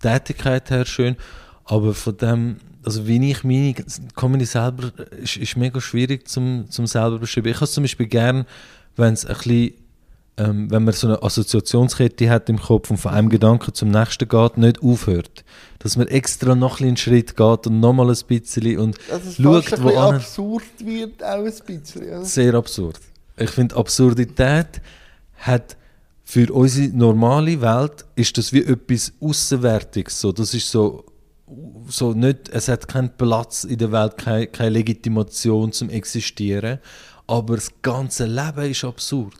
Tätigkeit 0.00 0.70
her 0.70 0.84
schön, 0.84 1.16
aber 1.64 1.94
von 1.94 2.16
dem, 2.16 2.58
also 2.84 3.08
wie 3.08 3.30
ich 3.30 3.42
meine 3.42 3.74
Comedy 4.14 4.44
selber, 4.44 4.92
ist, 5.20 5.36
ist 5.36 5.56
mega 5.56 5.80
schwierig 5.80 6.28
zum, 6.28 6.70
zum 6.70 6.86
selber 6.86 7.18
beschreiben. 7.18 7.48
Ich 7.48 7.56
habe 7.56 7.64
es 7.64 7.72
zum 7.72 7.82
Beispiel 7.82 8.06
gern, 8.06 8.46
wenn 8.94 9.14
es 9.14 9.26
ein 9.26 9.34
bisschen, 9.34 9.74
ähm, 10.38 10.70
wenn 10.70 10.84
man 10.84 10.92
so 10.92 11.06
eine 11.06 11.22
Assoziationskette 11.22 12.28
hat 12.28 12.48
im 12.48 12.60
Kopf 12.60 12.90
und 12.90 12.98
von 12.98 13.12
einem 13.12 13.30
Gedanken 13.30 13.72
zum 13.72 13.90
nächsten 13.90 14.28
geht, 14.28 14.58
nicht 14.58 14.82
aufhört. 14.82 15.44
Dass 15.78 15.96
man 15.96 16.08
extra 16.08 16.54
noch 16.54 16.80
einen 16.80 16.96
Schritt 16.96 17.36
geht 17.36 17.66
und 17.66 17.80
nochmal 17.80 18.10
ein 18.10 18.18
bisschen 18.26 18.78
und 18.78 18.98
Dass 19.08 19.24
es 19.24 19.36
schaut, 19.36 19.82
wo 19.82 19.96
an. 19.96 20.16
absurd 20.16 20.64
wird, 20.80 21.22
auch 21.22 21.44
ein 21.44 21.44
bisschen. 21.44 22.02
Oder? 22.02 22.24
Sehr 22.24 22.54
absurd. 22.54 23.00
Ich 23.38 23.50
finde, 23.50 23.76
Absurdität 23.76 24.80
hat 25.36 25.76
für 26.24 26.52
unsere 26.52 26.88
normale 26.88 27.60
Welt 27.60 28.04
ist 28.16 28.36
das 28.36 28.52
wie 28.52 28.64
etwas 28.64 29.12
Außenwärtiges. 29.20 30.20
So, 30.20 30.32
das 30.32 30.54
ist 30.54 30.70
so, 30.70 31.04
so 31.88 32.12
nicht, 32.12 32.48
es 32.48 32.68
hat 32.68 32.88
keinen 32.88 33.16
Platz 33.16 33.64
in 33.64 33.78
der 33.78 33.92
Welt, 33.92 34.18
keine, 34.18 34.48
keine 34.48 34.70
Legitimation 34.70 35.72
zum 35.72 35.88
Existieren. 35.88 36.80
Aber 37.26 37.54
das 37.54 37.70
ganze 37.80 38.26
Leben 38.26 38.70
ist 38.70 38.84
absurd. 38.84 39.34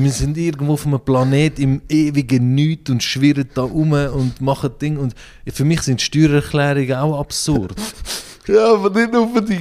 Wir 0.00 0.12
sind 0.12 0.38
irgendwo 0.38 0.74
auf 0.74 0.86
einem 0.86 1.00
Planet 1.00 1.58
im 1.58 1.82
ewigen 1.88 2.54
Nichts 2.54 2.88
und 2.90 3.02
schwirren 3.02 3.48
da 3.54 3.62
rum 3.62 3.90
und 3.92 4.40
machen 4.40 4.70
Dinge. 4.80 5.00
Und 5.00 5.16
für 5.48 5.64
mich 5.64 5.82
sind 5.82 6.00
Steuererklärungen 6.00 6.94
auch 6.94 7.18
absurd. 7.18 7.74
Ja, 8.46 8.74
aber 8.74 8.90
nicht 8.90 9.12
nur 9.12 9.28
für 9.28 9.42
dich. 9.42 9.58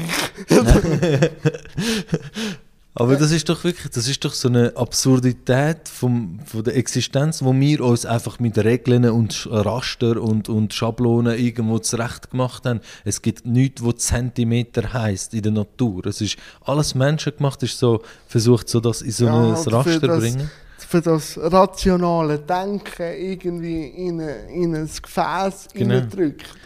Aber 3.00 3.16
das 3.16 3.30
ist 3.30 3.48
doch 3.48 3.63
wirklich, 3.63 3.92
das 3.92 4.08
ist 4.08 4.25
doch 4.25 4.34
so 4.34 4.48
eine 4.48 4.75
Absurdität 4.75 5.88
vom, 5.88 6.39
von 6.46 6.63
der 6.63 6.75
Existenz, 6.75 7.44
wo 7.44 7.54
wir 7.54 7.82
uns 7.82 8.08
einfach 8.08 8.39
mit 8.39 8.58
Regeln 8.58 9.06
und 9.06 9.48
Raster 9.51 10.20
und, 10.20 10.50
und 10.50 10.74
Schablonen 10.74 11.38
irgendwo 11.38 11.77
zurecht 11.77 12.32
gemacht 12.32 12.66
haben. 12.66 12.82
Es 13.06 13.22
gibt 13.22 13.46
nichts, 13.46 13.84
wo 13.84 13.92
Zentimeter 13.92 14.94
heißt 14.94 15.36
in 15.36 15.44
der 15.44 15.51
Natur. 15.51 16.08
Es 16.08 16.22
ist 16.22 16.38
alles 16.62 16.96
menschengemacht, 16.96 17.62
ist 17.62 17.77
so 17.77 18.01
versucht, 18.27 18.68
so 18.68 18.80
das 18.80 19.04
in 19.04 19.12
so 19.12 19.25
Ja, 19.25 19.46
ein 19.46 19.54
Raster 19.54 20.01
zu 20.01 20.20
bringen. 20.20 20.50
Für 20.80 21.01
das 21.01 21.38
rationale 21.38 22.39
Denken 22.39 23.13
irgendwie 23.16 23.89
in, 23.89 24.20
in 24.20 24.75
ein 24.75 24.89
Gefäß 24.89 25.68
Genau. 25.74 26.01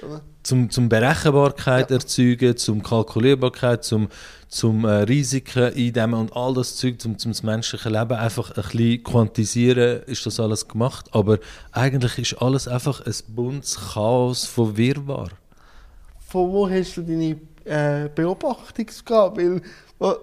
Oder? 0.02 0.22
Zum, 0.44 0.70
zum 0.72 0.90
Berechenbarkeit 0.90 1.92
erzeugen, 1.92 2.58
zum 2.58 2.82
Kalkulierbarkeit, 2.82 3.84
zum, 3.84 4.08
zum 4.48 4.86
äh, 4.86 5.04
Risiken 5.04 5.72
eindämmen 5.74 6.20
und 6.20 6.36
all 6.36 6.54
das 6.56 6.78
Zeug, 6.78 7.00
zum, 7.00 7.18
zum 7.20 7.32
das 7.32 7.44
menschliche 7.44 7.90
Leben 7.90 8.14
einfach 8.14 8.50
ein 8.58 8.64
bisschen 8.64 9.04
quantisieren, 9.04 10.02
ist 10.08 10.26
das 10.26 10.40
alles 10.40 10.68
gemacht. 10.68 11.06
Aber 11.12 11.38
eigentlich 11.72 12.18
ist 12.18 12.42
alles 12.42 12.68
einfach 12.68 13.06
ein 13.06 13.14
buntes 13.28 13.78
Chaos 13.94 14.46
von 14.46 14.76
Wirrwarr. 14.76 15.30
Von 16.28 16.52
wo 16.52 16.68
hast 16.70 16.98
du 16.98 17.02
deine 17.04 17.38
äh, 17.66 18.10
Beobachtungsgabe? 18.16 19.62
Weil 20.00 20.18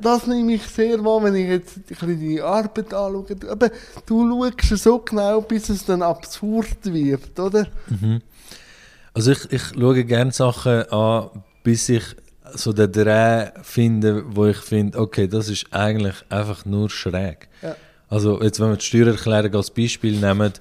das 0.00 0.28
nehme 0.28 0.52
ich 0.54 0.62
sehr 0.62 1.04
wahr, 1.04 1.24
wenn 1.24 1.34
ich 1.34 1.48
jetzt 1.48 1.76
ein 1.78 1.82
bisschen 1.82 2.20
deine 2.20 2.44
Arbeit 2.44 2.94
anschaue. 2.94 3.24
Du- 3.34 3.50
Aber 3.50 3.70
du 4.06 4.44
schaust 4.60 4.84
so 4.84 4.98
genau, 5.00 5.40
bis 5.40 5.68
es 5.68 5.84
dann 5.84 6.02
absurd 6.02 6.78
wird, 6.84 7.36
oder? 7.40 7.66
Also 9.18 9.32
ich, 9.32 9.50
ich 9.50 9.62
schaue 9.74 10.04
gerne 10.04 10.30
Sachen 10.30 10.84
an, 10.92 11.30
bis 11.64 11.88
ich 11.88 12.04
so 12.54 12.72
den 12.72 12.92
Dreh 12.92 13.50
finde, 13.62 14.22
wo 14.28 14.46
ich 14.46 14.58
finde, 14.58 14.96
okay, 14.96 15.26
das 15.26 15.48
ist 15.48 15.66
eigentlich 15.72 16.14
einfach 16.28 16.64
nur 16.64 16.88
schräg. 16.88 17.48
Ja. 17.60 17.74
Also 18.08 18.40
jetzt, 18.40 18.60
wenn 18.60 18.68
wir 18.68 18.76
die 18.76 18.84
Steuererklärung 18.84 19.56
als 19.56 19.72
Beispiel 19.72 20.20
nehmen, 20.20 20.52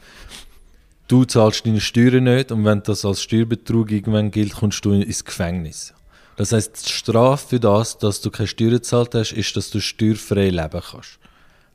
du 1.08 1.24
zahlst 1.26 1.68
deine 1.68 1.80
Steuern 1.80 2.24
nicht 2.24 2.52
und 2.52 2.66
wenn 2.66 2.82
das 2.82 3.06
als 3.06 3.22
Steuerbetrug 3.22 3.92
irgendwann 3.92 4.32
gilt, 4.32 4.56
kommst 4.56 4.84
du 4.84 4.92
ins 4.94 5.24
Gefängnis. 5.24 5.94
Das 6.36 6.52
heißt, 6.52 6.84
die 6.84 6.92
Strafe 6.92 7.50
für 7.50 7.60
das, 7.60 8.00
dass 8.00 8.22
du 8.22 8.32
keine 8.32 8.48
Steuern 8.48 8.72
gezahlt 8.72 9.14
hast, 9.14 9.34
ist, 9.34 9.56
dass 9.56 9.70
du 9.70 9.80
steuerfrei 9.80 10.50
leben 10.50 10.82
kannst. 10.82 11.20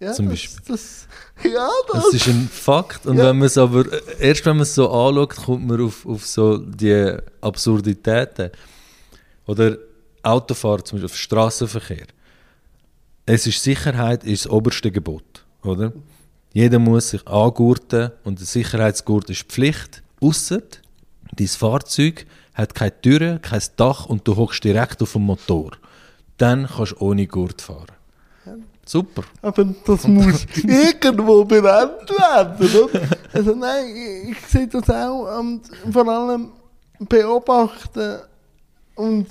Ja, 0.02 0.12
Zum 0.12 0.26
das, 0.26 0.32
Beispiel. 0.32 0.60
Das, 0.66 1.06
ja, 1.44 1.68
das, 1.92 2.04
Das 2.04 2.14
ist 2.14 2.26
ein 2.26 2.48
Fakt. 2.52 3.06
Und 3.06 3.18
Ja. 3.18 3.28
wenn 3.28 3.38
man 3.38 3.46
es 3.46 3.56
aber, 3.56 3.84
erst 4.18 4.44
wenn 4.44 4.56
man 4.56 4.62
es 4.62 4.74
so 4.74 4.90
anschaut, 4.90 5.36
kommt 5.36 5.66
man 5.68 5.80
auf, 5.80 6.04
auf 6.04 6.26
so 6.26 6.58
die 6.58 7.16
Absurditäten. 7.40 8.50
Oder 9.46 9.76
Autofahrer, 10.24 10.84
zum 10.84 10.96
Beispiel 10.98 11.06
auf 11.06 11.16
Straßenverkehr. 11.16 12.06
Es 13.26 13.46
ist 13.46 13.62
Sicherheit 13.62 14.24
ist 14.24 14.44
das 14.46 14.50
oberste 14.52 14.90
Gebot, 14.90 15.44
oder? 15.62 15.92
Jeder 16.52 16.80
muss 16.80 17.10
sich 17.10 17.24
angurten 17.28 18.10
und 18.24 18.40
der 18.40 18.46
Sicherheitsgurt 18.46 19.30
ist 19.30 19.44
Pflicht, 19.44 20.02
ausser 20.20 20.62
dein 21.36 21.46
Fahrzeug 21.48 22.26
hat 22.54 22.74
keine 22.74 23.00
Türe, 23.00 23.38
kein 23.40 23.62
Dach 23.76 24.06
und 24.06 24.26
du 24.26 24.36
hockst 24.36 24.64
direkt 24.64 25.00
auf 25.00 25.12
dem 25.12 25.22
Motor. 25.22 25.70
Dann 26.38 26.66
kannst 26.66 26.92
du 26.92 26.96
ohne 26.98 27.26
Gurt 27.26 27.62
fahren. 27.62 27.86
Super. 28.92 29.22
Aber 29.40 29.64
das 29.86 30.06
muss 30.06 30.46
irgendwo 30.64 31.46
benannt 31.46 32.10
werden, 32.10 32.68
oder? 32.84 33.00
Also 33.32 33.54
nein, 33.54 33.86
ich, 33.86 34.32
ich 34.32 34.46
sehe 34.46 34.66
das 34.66 34.90
auch 34.90 35.38
und 35.40 35.62
vor 35.90 36.06
allem 36.06 36.50
beobachten 36.98 38.18
und 38.94 39.28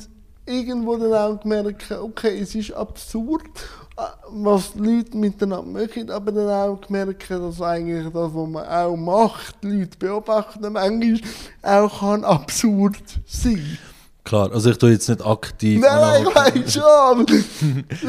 irgendwo 0.47 0.97
dann 0.97 1.13
auch 1.13 1.45
merken, 1.45 1.99
okay, 2.01 2.39
es 2.39 2.55
ist 2.55 2.73
absurd, 2.73 3.51
äh, 3.97 4.01
was 4.31 4.73
die 4.73 4.79
Leute 4.79 5.15
miteinander 5.15 5.81
machen, 5.81 6.09
aber 6.09 6.31
dann 6.31 6.49
auch 6.49 6.89
merken, 6.89 7.41
dass 7.43 7.61
eigentlich 7.61 8.05
das, 8.05 8.33
was 8.33 8.49
man 8.49 8.65
auch 8.67 8.95
macht, 8.95 9.57
die 9.61 9.67
Leute 9.67 9.95
beobachten, 9.99 10.73
manchmal 10.73 11.21
auch 11.61 11.99
kann 11.99 12.23
absurd 12.23 13.03
sein. 13.27 13.77
Klar, 14.23 14.51
also 14.51 14.69
ich 14.69 14.77
tue 14.77 14.91
jetzt 14.91 15.09
nicht 15.09 15.25
aktiv. 15.25 15.81
Nein, 15.81 15.99
nein, 15.99 16.53
ich 16.55 16.63
weiß 16.65 16.73
schon. 16.81 17.25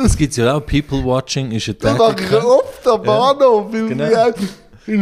Es 0.05 0.17
gibt 0.17 0.37
ja 0.37 0.55
auch 0.55 0.61
People 0.61 1.03
Watching, 1.05 1.51
ist 1.53 1.69
eine 1.69 1.75
Das 1.77 1.99
mache 1.99 2.17
ich 2.23 2.33
oft 2.45 2.87
am 2.87 3.03
Bahnhof, 3.03 3.73
weil, 3.73 3.89
Genau. 3.89 4.05
mir 4.05 4.35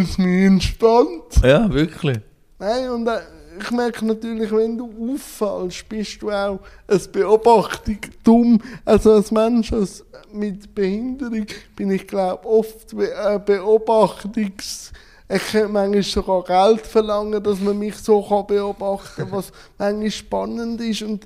es 0.03 0.19
mich 0.19 0.45
entspannt. 0.47 1.43
Ja, 1.43 1.71
wirklich. 1.73 2.19
Nein, 2.59 2.91
und 2.91 3.07
äh, 3.09 3.19
ich 3.59 3.71
merke 3.73 4.07
natürlich, 4.07 4.53
wenn 4.53 4.79
du 4.79 4.89
auffallst, 5.15 5.89
bist 5.89 6.23
du 6.23 6.31
auch 6.31 6.61
ein 6.87 7.01
Beobachtung 7.13 7.99
dumm. 8.23 8.61
Also 8.85 9.15
als 9.15 9.31
Mensch 9.33 9.73
als 9.73 10.05
mit 10.33 10.73
Behinderung 10.75 11.47
bin 11.75 11.91
ich 11.91 12.07
glaube 12.07 12.47
oft 12.47 12.97
be 12.97 13.11
äh, 13.13 13.39
Beobachtungs... 13.45 14.93
Ich 15.33 15.53
könnte 15.53 15.69
manchmal 15.69 16.03
sogar 16.03 16.43
Geld 16.43 16.85
verlangen, 16.85 17.41
dass 17.41 17.61
man 17.61 17.79
mich 17.79 17.95
so 17.97 18.21
beobachten 18.49 19.23
kann, 19.23 19.31
was 19.31 19.53
manchmal 19.79 20.11
spannend 20.11 20.81
ist. 20.81 21.03
Und 21.03 21.25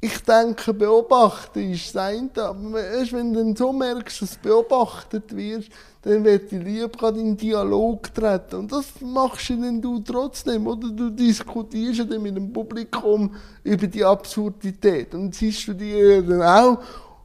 ich 0.00 0.18
denke, 0.24 0.74
beobachten 0.74 1.70
ist 1.70 1.94
das 1.94 2.02
eine, 2.02 2.30
aber 2.36 2.84
erst 2.84 3.12
wenn 3.12 3.32
du 3.32 3.54
so 3.56 3.72
merkst, 3.72 4.22
dass 4.22 4.40
du 4.40 4.48
beobachtet 4.48 5.36
wirst, 5.36 5.68
dann 6.02 6.24
wird 6.24 6.52
ich 6.52 6.64
lieber 6.64 6.88
gerade 6.88 7.20
in 7.20 7.36
Dialog 7.36 8.12
treten. 8.12 8.56
Und 8.56 8.72
das 8.72 8.86
machst 9.00 9.50
du 9.50 9.56
dann 9.56 9.80
du 9.80 10.00
trotzdem, 10.00 10.66
oder? 10.66 10.90
Du 10.90 11.10
diskutierst 11.10 12.00
ja 12.00 12.04
dann 12.04 12.22
mit 12.22 12.36
dem 12.36 12.52
Publikum 12.52 13.36
über 13.62 13.86
die 13.86 14.04
Absurdität. 14.04 15.14
Und 15.14 15.32
siehst 15.32 15.68
du 15.68 15.74
die 15.74 16.22
dann 16.26 16.42
auch 16.42 16.78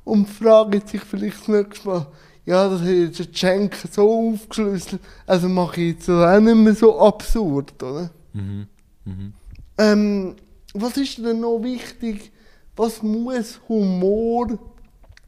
und 0.03 0.29
fragen 0.29 0.81
sich 0.85 1.01
vielleicht 1.01 1.41
das 1.41 1.47
nächste 1.47 1.87
Mal, 1.87 2.05
ja, 2.49 2.67
das 2.67 2.81
hat 2.81 2.87
jetzt 2.87 3.19
der 3.19 3.27
Schenk 3.31 3.77
so 3.91 4.31
aufgeschlüsselt, 4.33 4.99
also 5.27 5.47
mache 5.47 5.81
ich 5.81 5.93
jetzt 5.93 6.09
auch 6.09 6.39
nicht 6.39 6.55
mehr 6.55 6.73
so 6.73 6.99
absurd, 6.99 7.81
oder? 7.83 8.09
Mhm. 8.33 8.65
Mhm. 9.05 9.33
Ähm, 9.77 10.35
was 10.73 10.97
ist 10.97 11.19
denn 11.19 11.41
noch 11.41 11.59
wichtig? 11.59 12.31
Was 12.75 13.03
muss 13.03 13.59
Humor 13.69 14.57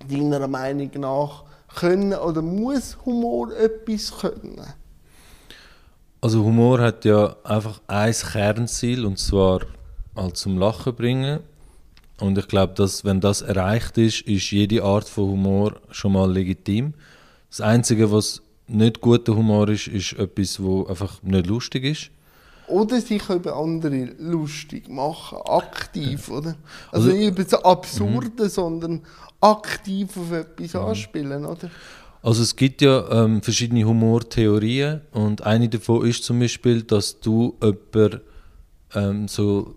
deiner 0.09 0.47
Meinung 0.47 0.89
nach 0.97 1.43
können 1.75 2.13
oder 2.13 2.41
muss 2.41 2.97
Humor 3.05 3.55
etwas 3.55 4.17
können? 4.17 4.59
Also 6.21 6.43
Humor 6.43 6.79
hat 6.79 7.05
ja 7.05 7.35
einfach 7.43 7.81
ein 7.85 8.13
Kernziel 8.13 9.05
und 9.05 9.19
zwar 9.19 9.61
halt 10.15 10.37
zum 10.37 10.57
Lachen 10.57 10.95
bringen. 10.95 11.41
Und 12.19 12.37
ich 12.37 12.47
glaube, 12.47 12.73
dass 12.73 13.05
wenn 13.05 13.19
das 13.19 13.41
erreicht 13.41 13.97
ist, 13.99 14.21
ist 14.21 14.51
jede 14.51 14.83
Art 14.83 15.07
von 15.07 15.29
Humor 15.29 15.73
schon 15.91 16.13
mal 16.13 16.31
legitim. 16.31 16.93
Das 17.51 17.59
Einzige, 17.59 18.09
was 18.11 18.41
nicht 18.67 19.01
guter 19.01 19.35
Humor 19.35 19.67
ist, 19.67 19.87
ist 19.87 20.13
etwas, 20.13 20.63
wo 20.63 20.85
einfach 20.85 21.21
nicht 21.21 21.47
lustig 21.47 21.83
ist. 21.83 22.09
Oder 22.67 23.01
sich 23.01 23.29
über 23.29 23.57
andere 23.57 24.05
lustig 24.17 24.87
machen, 24.87 25.37
aktiv, 25.43 26.29
oder? 26.29 26.55
Also, 26.91 27.09
also 27.09 27.09
nicht 27.09 27.27
über 27.27 27.43
das 27.43 27.53
Absurde, 27.55 28.43
mhm. 28.43 28.49
sondern 28.49 29.01
aktiv 29.41 30.15
auf 30.15 30.31
etwas 30.31 30.73
mhm. 30.73 30.79
anspielen, 30.79 31.45
oder? 31.45 31.69
Also 32.23 32.41
es 32.43 32.55
gibt 32.55 32.81
ja 32.81 33.25
ähm, 33.25 33.41
verschiedene 33.41 33.83
Humortheorien 33.83 35.01
und 35.11 35.41
eine 35.41 35.67
davon 35.67 36.05
ist 36.05 36.23
zum 36.23 36.39
Beispiel, 36.39 36.83
dass 36.83 37.19
du 37.19 37.57
jemand, 37.61 38.21
ähm, 38.93 39.27
so 39.27 39.75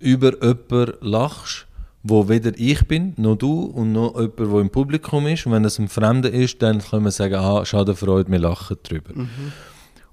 über 0.00 0.32
jemanden 0.42 0.94
lachst, 1.00 1.68
wo 2.02 2.28
weder 2.28 2.52
ich 2.56 2.86
bin, 2.86 3.14
noch 3.16 3.36
du 3.36 3.62
und 3.64 3.92
noch 3.92 4.14
jemand, 4.14 4.38
der 4.38 4.60
im 4.60 4.70
Publikum 4.70 5.26
ist. 5.26 5.46
Und 5.46 5.52
wenn 5.52 5.64
es 5.64 5.78
ein 5.78 5.88
Fremder 5.88 6.30
ist, 6.30 6.60
dann 6.62 6.80
kann 6.80 7.02
man 7.02 7.12
sagen, 7.12 7.64
schade 7.64 7.94
Freude, 7.94 8.30
wir 8.30 8.40
lachen 8.40 8.76
drüber. 8.82 9.12
Mhm. 9.14 9.28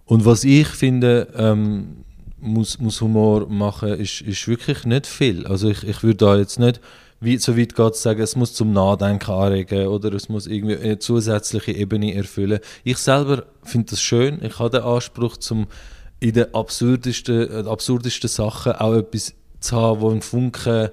Und 0.05 0.25
was 0.25 0.43
ich 0.43 0.67
finde, 0.67 1.27
ähm, 1.35 2.03
muss, 2.39 2.79
muss 2.79 3.01
Humor 3.01 3.47
machen, 3.49 3.89
ist, 3.89 4.21
ist 4.21 4.47
wirklich 4.47 4.85
nicht 4.85 5.07
viel. 5.07 5.45
Also 5.47 5.69
ich, 5.69 5.83
ich 5.83 6.03
würde 6.03 6.17
da 6.17 6.37
jetzt 6.37 6.59
nicht 6.59 6.79
wie, 7.21 7.37
so 7.37 7.57
weit 7.57 7.75
geht 7.75 7.95
zu 7.95 8.01
sagen, 8.01 8.21
es 8.21 8.35
muss 8.35 8.53
zum 8.53 8.71
Nachdenken 8.71 9.31
anregen 9.31 9.87
oder 9.87 10.13
es 10.13 10.29
muss 10.29 10.47
irgendwie 10.47 10.77
eine 10.77 10.99
zusätzliche 10.99 11.73
Ebene 11.73 12.15
erfüllen. 12.15 12.59
Ich 12.83 12.97
selber 12.97 13.43
finde 13.63 13.91
das 13.91 14.01
schön. 14.01 14.39
Ich 14.41 14.57
habe 14.59 14.69
den 14.69 14.83
Anspruch, 14.83 15.37
zum 15.37 15.67
in 16.21 16.33
den 16.33 16.53
absurdesten, 16.53 17.65
äh, 17.65 17.69
absurdesten 17.69 18.29
Sachen 18.29 18.73
auch 18.73 18.93
etwas 18.93 19.33
zu 19.59 19.75
haben, 19.75 20.01
wo 20.01 20.09
ein 20.11 20.21
Funken 20.21 20.89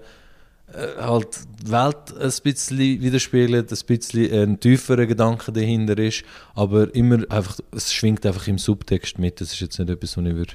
halt 0.74 1.38
die 1.62 1.70
Welt 1.70 2.14
ein 2.18 2.32
bisschen 2.42 2.78
widerspiegelt, 2.78 3.72
ein 3.72 3.86
bisschen 3.86 4.32
ein 4.32 4.60
tieferer 4.60 5.06
Gedanke 5.06 5.52
dahinter 5.52 5.96
ist, 5.98 6.24
aber 6.54 6.94
immer 6.94 7.18
einfach, 7.30 7.58
es 7.72 7.92
schwingt 7.92 8.26
einfach 8.26 8.46
im 8.48 8.58
Subtext 8.58 9.18
mit, 9.18 9.40
das 9.40 9.52
ist 9.52 9.60
jetzt 9.60 9.78
nicht 9.78 9.90
etwas, 9.90 10.16
was 10.16 10.24
ich 10.24 10.34
würde... 10.34 10.52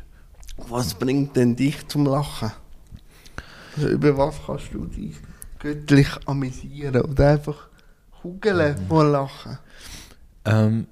Was 0.68 0.94
bringt 0.94 1.36
denn 1.36 1.56
dich 1.56 1.88
zum 1.88 2.06
Lachen? 2.06 2.52
Also 3.76 3.88
über 3.90 4.18
was 4.18 4.36
kannst 4.46 4.74
du 4.74 4.86
dich 4.86 5.16
göttlich 5.60 6.10
amüsieren 6.26 7.02
oder 7.02 7.30
einfach 7.32 7.70
kugeln 8.22 8.76
mhm. 8.76 8.88
vor 8.88 9.06
Lachen? 9.06 9.58
Ähm, 10.46 10.88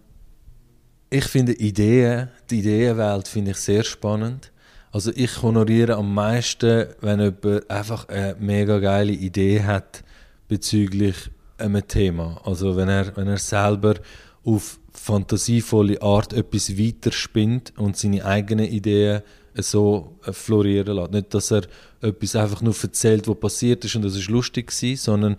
ich 1.09 1.25
finde 1.25 1.53
Ideen, 1.53 2.29
die 2.49 2.59
Ideenwelt 2.59 3.27
finde 3.27 3.51
ich 3.51 3.57
sehr 3.57 3.83
spannend. 3.83 4.51
Also 4.91 5.11
ich 5.15 5.41
honoriere 5.41 5.95
am 5.95 6.13
meisten, 6.13 6.87
wenn 7.01 7.19
jemand 7.19 7.69
einfach 7.69 8.09
eine 8.09 8.35
mega 8.39 8.79
geile 8.79 9.11
Idee 9.11 9.63
hat 9.63 10.03
bezüglich 10.47 11.15
einem 11.57 11.87
Thema. 11.87 12.41
Also 12.43 12.75
wenn 12.75 12.89
er, 12.89 13.15
wenn 13.15 13.27
er 13.27 13.37
selber 13.37 13.95
auf 14.43 14.79
fantasievolle 14.93 16.01
Art 16.01 16.33
etwas 16.33 16.77
weiterspinnt 16.77 17.73
und 17.77 17.97
seine 17.97 18.25
eigenen 18.25 18.65
Ideen 18.65 19.21
so 19.55 20.15
florieren 20.31 20.95
lässt. 20.95 21.11
Nicht, 21.11 21.33
dass 21.33 21.51
er 21.51 21.63
etwas 22.01 22.35
einfach 22.35 22.61
nur 22.61 22.75
erzählt, 22.81 23.27
was 23.27 23.39
passiert 23.39 23.85
ist 23.85 23.95
und 23.95 24.03
das 24.03 24.15
ist 24.15 24.29
lustig 24.29 24.71
war, 24.71 24.97
sondern 24.97 25.35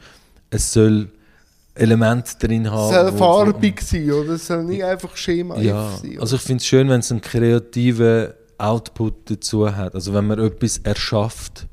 es 0.50 0.72
soll 0.72 1.08
Elemente 1.74 2.32
drin 2.38 2.70
haben. 2.70 2.94
Es 2.94 3.00
soll 3.00 3.18
farbig 3.18 3.80
sein, 3.80 4.10
oder? 4.10 4.34
Es 4.34 4.46
soll 4.46 4.64
nicht 4.64 4.84
einfach 4.84 5.16
Schema 5.16 5.58
ja, 5.58 5.90
sein. 5.96 6.18
Also 6.20 6.36
ich 6.36 6.42
finde 6.42 6.60
es 6.60 6.66
schön, 6.66 6.88
wenn 6.88 7.00
es 7.00 7.10
einen 7.10 7.20
kreativen 7.20 8.28
Output 8.60 9.30
dazu 9.30 9.74
hat. 9.74 9.94
Also 9.94 10.12
wenn 10.14 10.26
man 10.26 10.38
etwas 10.38 10.78
erschafft, 10.78 11.66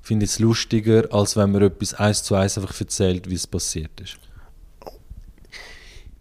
finde 0.00 0.24
ich 0.24 0.32
es 0.32 0.38
lustiger, 0.38 1.12
als 1.12 1.36
wenn 1.36 1.52
man 1.52 1.62
etwas 1.62 1.94
eins 1.94 2.22
zu 2.22 2.34
eins 2.34 2.58
einfach 2.58 2.78
erzählt, 2.78 3.28
wie 3.28 3.34
es 3.34 3.46
passiert 3.46 4.00
ist. 4.00 4.18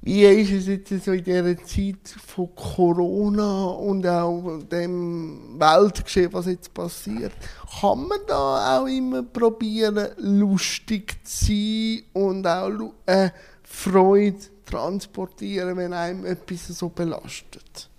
Wie 0.06 0.26
ist 0.26 0.52
es 0.52 0.68
jetzt 0.68 1.06
so 1.06 1.14
in 1.14 1.24
dieser 1.24 1.56
Zeit 1.64 2.10
von 2.28 2.54
Corona 2.56 3.68
und 3.68 4.06
auch 4.06 4.60
dem 4.70 5.58
Weltgeschehen, 5.58 6.34
was 6.34 6.48
jetzt 6.48 6.74
passiert? 6.74 7.32
Kann 7.80 8.08
man 8.08 8.20
da 8.28 8.80
auch 8.80 8.86
immer 8.86 9.24
probieren, 9.24 10.10
lustig 10.18 11.26
zu 11.26 11.46
sein 11.46 12.04
und 12.12 12.46
auch 12.46 12.94
äh, 13.06 13.30
Freude 13.64 14.40
transportieren, 14.66 15.78
wenn 15.78 15.94
einem 15.94 16.26
etwas 16.26 16.68
so 16.68 16.90
belastet? 16.90 17.90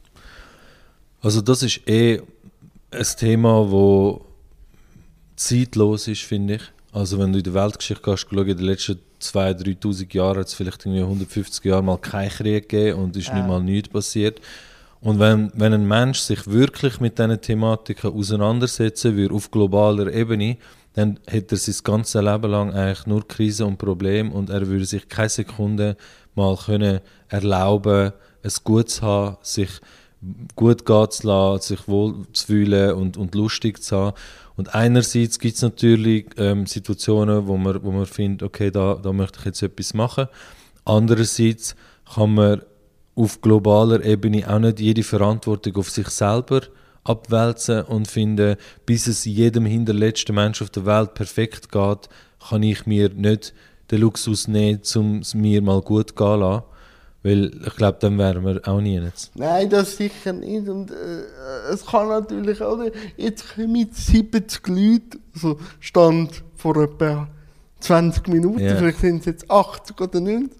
Also 1.24 1.40
das 1.40 1.62
ist 1.62 1.80
eh 1.88 2.20
ein 2.90 3.06
Thema, 3.18 3.66
das 3.70 4.20
zeitlos 5.36 6.06
ist, 6.06 6.20
finde 6.20 6.56
ich. 6.56 6.62
Also 6.92 7.18
wenn 7.18 7.32
du 7.32 7.38
in 7.38 7.44
der 7.44 7.54
Weltgeschichte 7.54 8.02
gehst, 8.02 8.26
in 8.30 8.46
den 8.46 8.58
letzten 8.58 9.00
2'000, 9.22 9.80
3'000 9.80 10.14
Jahren 10.14 10.40
hat 10.40 10.48
es 10.48 10.54
vielleicht 10.54 10.84
irgendwie 10.84 11.00
150 11.00 11.64
Jahre 11.64 11.82
mal 11.82 11.96
keinen 11.96 12.28
Krieg 12.28 12.68
gegeben 12.68 13.00
und 13.00 13.16
ist 13.16 13.28
ja. 13.28 13.36
nicht 13.36 13.48
mal 13.48 13.62
nichts 13.62 13.88
passiert. 13.88 14.38
Und 15.00 15.18
wenn, 15.18 15.50
wenn 15.54 15.72
ein 15.72 15.88
Mensch 15.88 16.18
sich 16.18 16.46
wirklich 16.46 17.00
mit 17.00 17.18
diesen 17.18 17.40
Thematiken 17.40 18.12
auseinandersetzen 18.12 19.16
würde, 19.16 19.34
auf 19.34 19.50
globaler 19.50 20.12
Ebene, 20.12 20.58
dann 20.92 21.18
hätte 21.26 21.54
er 21.54 21.58
sein 21.58 21.74
ganzes 21.84 22.20
Leben 22.22 22.50
lang 22.50 22.74
eigentlich 22.74 23.06
nur 23.06 23.26
Krisen 23.26 23.66
und 23.66 23.78
Probleme 23.78 24.30
und 24.30 24.50
er 24.50 24.66
würde 24.66 24.84
sich 24.84 25.08
keine 25.08 25.30
Sekunde 25.30 25.96
mal 26.34 26.54
können 26.54 27.00
erlauben, 27.28 28.12
es 28.42 28.62
gut 28.62 28.90
zu 28.90 29.02
haben, 29.02 29.38
sich 29.40 29.70
gut 30.56 30.86
gehen 30.86 31.10
zu 31.10 31.26
lassen, 31.26 31.62
sich 31.62 31.88
wohl 31.88 32.26
zu 32.32 32.46
fühlen 32.46 32.94
und, 32.94 33.16
und 33.16 33.34
lustig 33.34 33.82
zu 33.82 33.96
haben. 33.96 34.16
Und 34.56 34.74
einerseits 34.74 35.38
gibt 35.38 35.56
es 35.56 35.62
natürlich 35.62 36.26
ähm, 36.36 36.66
Situationen, 36.66 37.46
wo 37.46 37.56
man, 37.56 37.82
wo 37.82 37.90
man 37.90 38.06
findet, 38.06 38.42
okay, 38.42 38.70
da, 38.70 38.94
da 38.94 39.12
möchte 39.12 39.40
ich 39.40 39.46
jetzt 39.46 39.62
etwas 39.62 39.94
machen. 39.94 40.28
Andererseits 40.84 41.74
kann 42.14 42.34
man 42.34 42.62
auf 43.16 43.40
globaler 43.40 44.04
Ebene 44.04 44.48
auch 44.48 44.58
nicht 44.58 44.80
jede 44.80 45.02
Verantwortung 45.02 45.76
auf 45.76 45.90
sich 45.90 46.08
selber 46.08 46.62
abwälzen 47.04 47.82
und 47.82 48.08
finden, 48.08 48.56
bis 48.86 49.06
es 49.06 49.24
jedem 49.24 49.66
hinterletzten 49.66 50.34
Mensch 50.34 50.62
auf 50.62 50.70
der 50.70 50.86
Welt 50.86 51.14
perfekt 51.14 51.70
geht, 51.70 52.08
kann 52.48 52.62
ich 52.62 52.86
mir 52.86 53.10
nicht 53.10 53.52
den 53.90 54.00
Luxus 54.00 54.48
nehmen, 54.48 54.80
um 54.94 55.18
es 55.18 55.34
mir 55.34 55.62
mal 55.62 55.82
gut 55.82 56.16
gehen 56.16 56.26
zu 56.26 56.36
lassen. 56.36 56.64
Weil 57.24 57.52
ich 57.66 57.76
glaube, 57.76 57.96
dann 58.00 58.18
wären 58.18 58.44
wir 58.44 58.60
auch 58.68 58.82
nie 58.82 59.00
jetzt. 59.00 59.34
Nein, 59.34 59.70
das 59.70 59.96
sicher 59.96 60.34
nicht. 60.34 60.68
Und 60.68 60.90
äh, 60.90 61.72
es 61.72 61.86
kann 61.86 62.08
natürlich 62.08 62.60
auch, 62.60 62.78
jetzt 63.16 63.54
kommen 63.54 63.88
70 63.90 64.68
Leute, 64.68 65.18
also 65.34 65.58
Stand 65.80 66.44
vor 66.54 66.76
etwa 66.76 67.26
20 67.80 68.28
Minuten, 68.28 68.60
yeah. 68.60 68.76
vielleicht 68.76 68.98
sind 68.98 69.20
es 69.20 69.24
jetzt 69.24 69.50
80 69.50 69.98
oder 70.02 70.20
90. 70.20 70.50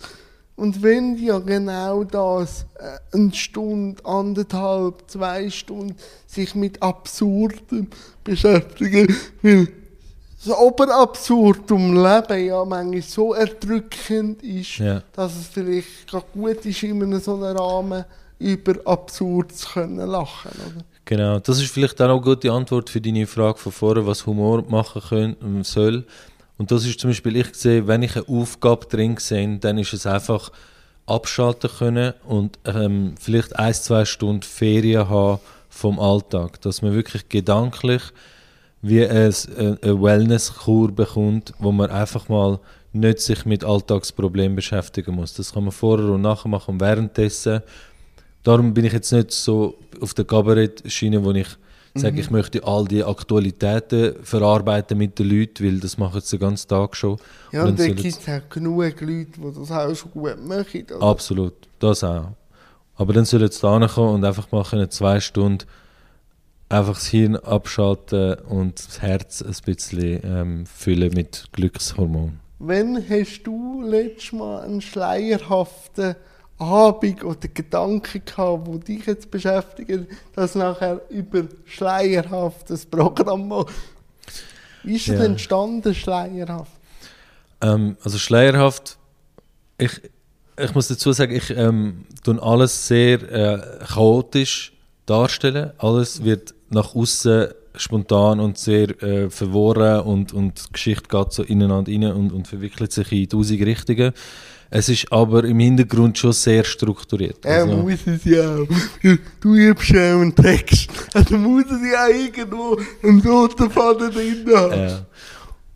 Und 0.57 0.83
wenn 0.83 1.16
ja 1.18 1.38
genau 1.38 2.05
das 2.05 2.64
äh, 2.79 3.16
eine 3.16 3.35
Stunde, 3.35 4.03
anderthalb, 4.07 5.03
zwei 5.09 5.50
Stunden 5.50 5.96
sich 6.27 6.55
mit 6.55 6.83
Absurdem 6.83 7.88
beschäftigen, 8.22 9.14
weil 9.42 9.68
das 10.44 10.57
Oberabsurdum 10.57 11.94
Leben 11.94 12.46
ja 12.46 12.64
manchmal 12.64 13.02
so 13.02 13.35
erdrückend 13.35 14.42
ist, 14.42 14.78
ja. 14.78 15.02
dass 15.12 15.37
es 15.37 15.48
vielleicht 15.48 16.11
gut 16.33 16.64
ist, 16.64 16.83
in 16.83 17.02
einem 17.02 17.20
so 17.20 17.35
einem 17.37 17.57
Rahmen 17.57 18.04
über 18.38 18.74
absurd 18.85 19.52
zu 19.52 19.68
können 19.68 20.07
lachen. 20.07 20.50
Oder? 20.50 20.85
Genau, 21.04 21.38
das 21.38 21.61
ist 21.61 21.70
vielleicht 21.70 22.00
auch 22.00 22.11
eine 22.11 22.20
gute 22.20 22.50
Antwort 22.50 22.90
für 22.90 23.00
deine 23.00 23.26
Frage 23.26 23.59
von 23.59 23.72
vorher, 23.72 24.07
was 24.07 24.26
Humor 24.26 24.64
machen 24.68 25.02
können, 25.09 25.37
ähm, 25.42 25.64
soll. 25.64 26.04
Und 26.57 26.70
das 26.70 26.85
ist 26.85 27.00
zum 27.00 27.11
Beispiel, 27.11 27.37
ich 27.37 27.54
sehe, 27.54 27.87
wenn 27.87 28.02
ich 28.02 28.16
eine 28.16 28.28
Aufgabe 28.28 28.87
drin 28.87 29.16
sehe, 29.18 29.59
dann 29.59 29.78
ist 29.78 29.92
es 29.92 30.07
einfach 30.07 30.50
abschalten 31.07 31.70
können 31.78 32.14
und 32.26 32.59
ähm, 32.64 33.14
vielleicht 33.20 33.59
ein, 33.59 33.74
zwei 33.74 34.04
Stunden 34.04 34.42
Ferien 34.42 35.09
haben 35.09 35.40
vom 35.68 35.98
Alltag, 35.98 36.61
dass 36.62 36.80
man 36.80 36.94
wirklich 36.94 37.28
gedanklich 37.28 38.02
wie 38.84 39.06
ein, 39.06 39.32
äh, 39.56 39.76
eine 39.80 40.02
Wellness-Kur 40.02 40.92
bekommt, 40.92 41.54
wo 41.58 41.72
man 41.72 41.90
einfach 41.90 42.28
mal 42.28 42.60
nicht 42.92 43.18
sich 43.20 43.46
mit 43.46 43.64
Alltagsproblemen 43.64 44.54
beschäftigen 44.54 45.14
muss. 45.14 45.32
Das 45.32 45.54
kann 45.54 45.64
man 45.64 45.72
vorher 45.72 46.10
und 46.10 46.20
nachher 46.20 46.48
machen 46.48 46.74
und 46.74 46.80
währenddessen. 46.80 47.62
Darum 48.42 48.74
bin 48.74 48.84
ich 48.84 48.92
jetzt 48.92 49.10
nicht 49.10 49.32
so 49.32 49.78
auf 50.02 50.12
der 50.12 50.26
Kabarett-Schiene, 50.26 51.24
wo 51.24 51.32
ich 51.32 51.48
sage, 51.94 52.20
ich 52.20 52.30
möchte 52.30 52.62
all 52.64 52.84
die 52.84 53.02
Aktualitäten 53.02 54.16
verarbeiten 54.22 54.98
mit 54.98 55.18
den 55.18 55.30
Leuten, 55.30 55.64
weil 55.64 55.80
das 55.80 55.96
machen 55.96 56.20
sie 56.20 56.36
den 56.36 56.46
ganzen 56.48 56.68
Tag 56.68 56.94
schon. 56.94 57.16
Ja, 57.52 57.64
Und 57.64 57.78
da 57.78 57.86
gibt 57.86 58.04
es 58.04 58.28
auch 58.28 58.48
genug 58.50 58.82
Leute, 58.82 59.06
die 59.06 59.54
das 59.58 59.70
auch 59.70 59.94
schon 59.94 60.10
gut 60.10 60.44
machen. 60.44 60.84
oder? 60.94 61.02
Absolut, 61.02 61.54
das 61.78 62.04
auch. 62.04 62.32
Aber 62.96 63.12
dann 63.14 63.24
sollen 63.24 63.50
sie 63.50 63.60
da 63.60 63.86
kommen 63.88 64.16
und 64.16 64.24
einfach 64.24 64.52
mal 64.52 64.88
zwei 64.90 65.20
Stunden 65.20 65.64
einfach 66.74 66.94
das 66.94 67.06
Hirn 67.06 67.37
abschalten 67.37 68.34
und 68.48 68.78
das 68.87 69.00
Herz 69.02 69.42
ein 69.42 69.54
bisschen 69.64 70.20
ähm, 70.24 70.66
füllen 70.66 71.12
mit 71.14 71.46
Glückshormonen. 71.52 72.40
Wann 72.58 73.02
hast 73.08 73.42
du 73.44 73.82
letztes 73.82 74.32
Mal 74.32 74.62
einen 74.62 74.80
schleierhaften 74.80 76.16
Abend 76.58 77.24
oder 77.24 77.48
Gedanken 77.48 78.22
gehabt, 78.24 78.66
wo 78.66 78.78
dich 78.78 79.06
jetzt 79.06 79.30
beschäftigen, 79.30 80.06
dass 80.34 80.54
nachher 80.54 81.00
über 81.10 81.44
schleierhaftes 81.64 82.87
Programm 82.87 83.48
machst? 83.48 83.74
Wie 84.82 84.96
ist 84.96 85.08
das 85.08 85.18
Ja. 85.18 85.24
entstanden, 85.24 85.94
schleierhaft? 85.94 86.72
Ähm, 87.60 87.96
also 88.04 88.18
schleierhaft, 88.18 88.98
ich, 89.78 90.00
ich 90.58 90.74
muss 90.74 90.88
dazu 90.88 91.12
sagen, 91.12 91.34
ich 91.34 91.50
ähm, 91.50 92.06
tue 92.22 92.40
alles 92.40 92.87
sehr 92.87 93.22
äh, 93.22 93.84
chaotisch 93.84 94.72
darstellen. 95.06 95.72
Alles 95.78 96.22
wird 96.24 96.54
nach 96.74 96.94
außen 96.94 97.48
spontan 97.76 98.38
und 98.40 98.56
sehr 98.58 98.90
äh, 99.02 99.30
verworren 99.30 100.00
und, 100.02 100.32
und 100.32 100.68
die 100.68 100.72
Geschichte 100.72 101.08
geht 101.08 101.32
so 101.32 101.42
ineinander 101.42 101.90
rein 101.92 102.12
und, 102.12 102.32
und 102.32 102.46
verwickelt 102.46 102.92
sich 102.92 103.10
in 103.12 103.28
tausend 103.28 103.62
Richtungen. 103.62 104.12
Es 104.70 104.88
ist 104.88 105.10
aber 105.12 105.44
im 105.44 105.58
Hintergrund 105.60 106.18
schon 106.18 106.32
sehr 106.32 106.64
strukturiert. 106.64 107.44
Er 107.44 107.62
Also- 107.62 107.76
muss 107.76 108.06
es 108.06 108.24
ja 108.24 108.56
auch. 108.56 108.66
Du 109.40 109.54
übst 109.54 109.90
ja 109.90 110.14
einen 110.20 110.34
Text. 110.34 110.90
Also 111.12 111.37
muss 111.37 111.64
es 111.66 111.80
ja 111.92 112.08
irgendwo 112.08 112.78
einen 113.02 113.20
roten 113.20 113.70
Faden 113.70 114.10
drin 114.10 114.44
haben. 114.54 114.72
Ja. 114.80 115.06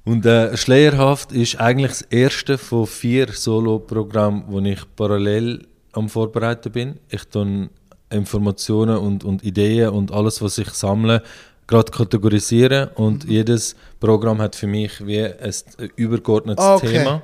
Und 0.04 0.24
äh, 0.24 0.56
Schleierhaft 0.56 1.32
ist 1.32 1.60
eigentlich 1.60 1.90
das 1.90 2.02
erste 2.02 2.56
von 2.58 2.86
vier 2.86 3.28
Solo-Programmen, 3.32 4.44
wo 4.48 4.58
ich 4.60 4.80
parallel 4.96 5.66
am 5.92 6.08
Vorbereiten 6.08 6.72
bin. 6.72 6.94
Ich 7.10 7.24
tue 7.24 7.68
Informationen 8.10 8.96
und, 8.98 9.24
und 9.24 9.44
Ideen 9.44 9.90
und 9.90 10.12
alles, 10.12 10.40
was 10.42 10.58
ich 10.58 10.70
sammle, 10.70 11.22
gerade 11.66 11.92
kategorisieren 11.92 12.88
und 12.94 13.24
jedes 13.24 13.76
Programm 14.00 14.38
hat 14.40 14.56
für 14.56 14.66
mich 14.66 15.06
wie 15.06 15.22
ein 15.22 15.52
übergeordnetes 15.96 16.64
Ah, 16.64 16.76
okay. 16.76 16.98
Thema. 16.98 17.22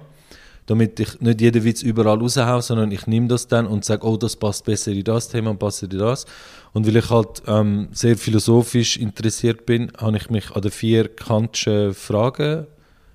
Damit 0.67 0.99
ich 0.99 1.21
nicht 1.21 1.41
jeden 1.43 1.63
Witz 1.65 1.83
überall 1.83 2.19
raushaue, 2.19 2.63
sondern 2.63 2.91
ich 2.91 3.07
nehme 3.07 3.29
das 3.29 3.47
dann 3.47 3.67
und 3.67 3.85
sage, 3.85 4.07
oh, 4.07 4.17
das 4.17 4.37
passt 4.37 4.65
besser 4.65 4.93
in 4.93 5.05
das 5.05 5.29
Thema 5.29 5.51
und 5.51 5.59
passt 5.59 5.83
in 5.83 5.91
das. 5.91 6.25
Und 6.73 6.87
weil 6.87 6.97
ich 6.97 7.11
halt 7.11 7.43
ähm, 7.47 7.89
sehr 7.93 8.17
philosophisch 8.17 8.97
interessiert 8.97 9.67
bin, 9.67 9.93
habe 9.99 10.17
ich 10.17 10.31
mich 10.31 10.51
an 10.53 10.63
den 10.63 10.71
vier 10.71 11.09
Kantschen 11.09 11.93
Fragen 11.93 12.67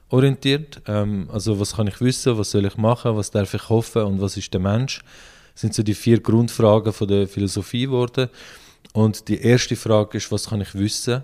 orientiert. 0.09 0.81
Ähm, 0.87 1.27
also 1.31 1.59
was 1.59 1.75
kann 1.75 1.87
ich 1.87 1.99
wissen, 2.01 2.37
was 2.37 2.51
soll 2.51 2.65
ich 2.65 2.77
machen, 2.77 3.15
was 3.15 3.31
darf 3.31 3.53
ich 3.53 3.69
hoffen 3.69 4.03
und 4.03 4.21
was 4.21 4.37
ist 4.37 4.53
der 4.53 4.61
Mensch? 4.61 5.01
Das 5.59 5.63
sind 5.63 5.75
so 5.75 5.83
die 5.83 5.93
vier 5.93 6.21
Grundfragen 6.21 6.93
von 6.93 7.05
der 7.05 7.27
Philosophie 7.27 7.81
geworden. 7.81 8.29
Und 8.93 9.27
die 9.27 9.41
erste 9.41 9.75
Frage 9.75 10.17
ist, 10.17 10.31
was 10.31 10.47
kann 10.47 10.61
ich 10.61 10.73
wissen? 10.73 11.21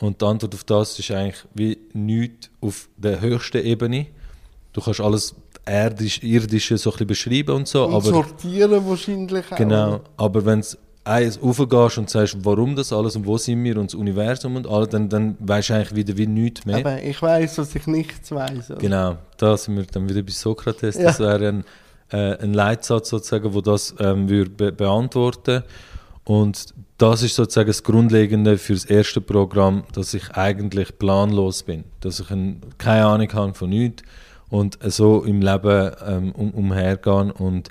Und 0.00 0.20
die 0.20 0.24
Antwort 0.24 0.56
auf 0.56 0.64
das 0.64 0.98
ist 0.98 1.08
eigentlich 1.12 1.44
wie 1.54 1.78
nichts 1.92 2.50
auf 2.60 2.88
der 2.96 3.20
höchsten 3.20 3.64
Ebene. 3.64 4.08
Du 4.72 4.80
kannst 4.80 5.00
alles 5.00 5.36
erdisch, 5.64 6.20
irdische 6.20 6.76
so 6.78 6.90
ein 6.90 7.06
bisschen 7.06 7.06
beschreiben 7.06 7.54
und 7.54 7.68
so, 7.68 7.84
Und 7.84 7.94
aber 7.94 8.06
sortieren 8.06 8.84
wahrscheinlich 8.88 9.52
auch. 9.52 9.56
Genau, 9.56 10.00
aber 10.16 10.44
wenn 10.44 10.62
du 10.62 10.66
eins 11.04 11.40
raufgehst 11.40 11.98
und 11.98 12.10
sagst, 12.10 12.38
warum 12.42 12.74
das 12.74 12.92
alles 12.92 13.14
und 13.14 13.24
wo 13.24 13.38
sind 13.38 13.62
wir 13.62 13.76
und 13.76 13.92
das 13.92 13.94
Universum 13.94 14.56
und 14.56 14.66
alles, 14.66 14.88
dann, 14.88 15.08
dann 15.08 15.36
weißt 15.38 15.68
du 15.68 15.74
eigentlich 15.74 15.94
wieder 15.94 16.16
wie 16.16 16.26
nichts 16.26 16.66
mehr. 16.66 16.78
Aber 16.78 17.00
ich 17.00 17.22
weiß, 17.22 17.54
dass 17.54 17.72
ich 17.76 17.86
nichts 17.86 18.32
weiß. 18.32 18.72
Genau, 18.80 19.16
da 19.36 19.56
sind 19.56 19.76
wir 19.76 19.84
dann 19.84 20.08
wieder 20.08 20.22
bei 20.22 20.32
Sokrates. 20.32 20.96
Ja. 20.96 21.04
Das 21.04 21.20
wäre 21.20 21.46
ein, 21.46 21.64
äh, 22.10 22.36
ein 22.38 22.54
Leitsatz 22.54 23.10
sozusagen, 23.10 23.54
wo 23.54 23.60
das 23.60 23.94
ähm, 23.98 24.28
würde 24.28 24.50
be 24.50 24.72
beantworten. 24.72 25.62
Und 26.24 26.74
das 26.98 27.22
ist 27.22 27.34
sozusagen 27.34 27.68
das 27.68 27.82
Grundlegende 27.82 28.58
für 28.58 28.74
das 28.74 28.84
erste 28.84 29.20
Programm, 29.20 29.84
dass 29.92 30.14
ich 30.14 30.30
eigentlich 30.32 30.98
planlos 30.98 31.62
bin, 31.62 31.84
dass 32.00 32.20
ich 32.20 32.30
ein, 32.30 32.60
keine 32.78 33.06
Ahnung 33.06 33.32
habe 33.32 33.54
von 33.54 33.70
nichts 33.70 34.02
und 34.50 34.78
so 34.82 35.22
im 35.24 35.40
Leben 35.40 35.92
ähm, 36.06 36.32
um, 36.32 36.50
umhergehen. 36.50 37.30
Und 37.30 37.70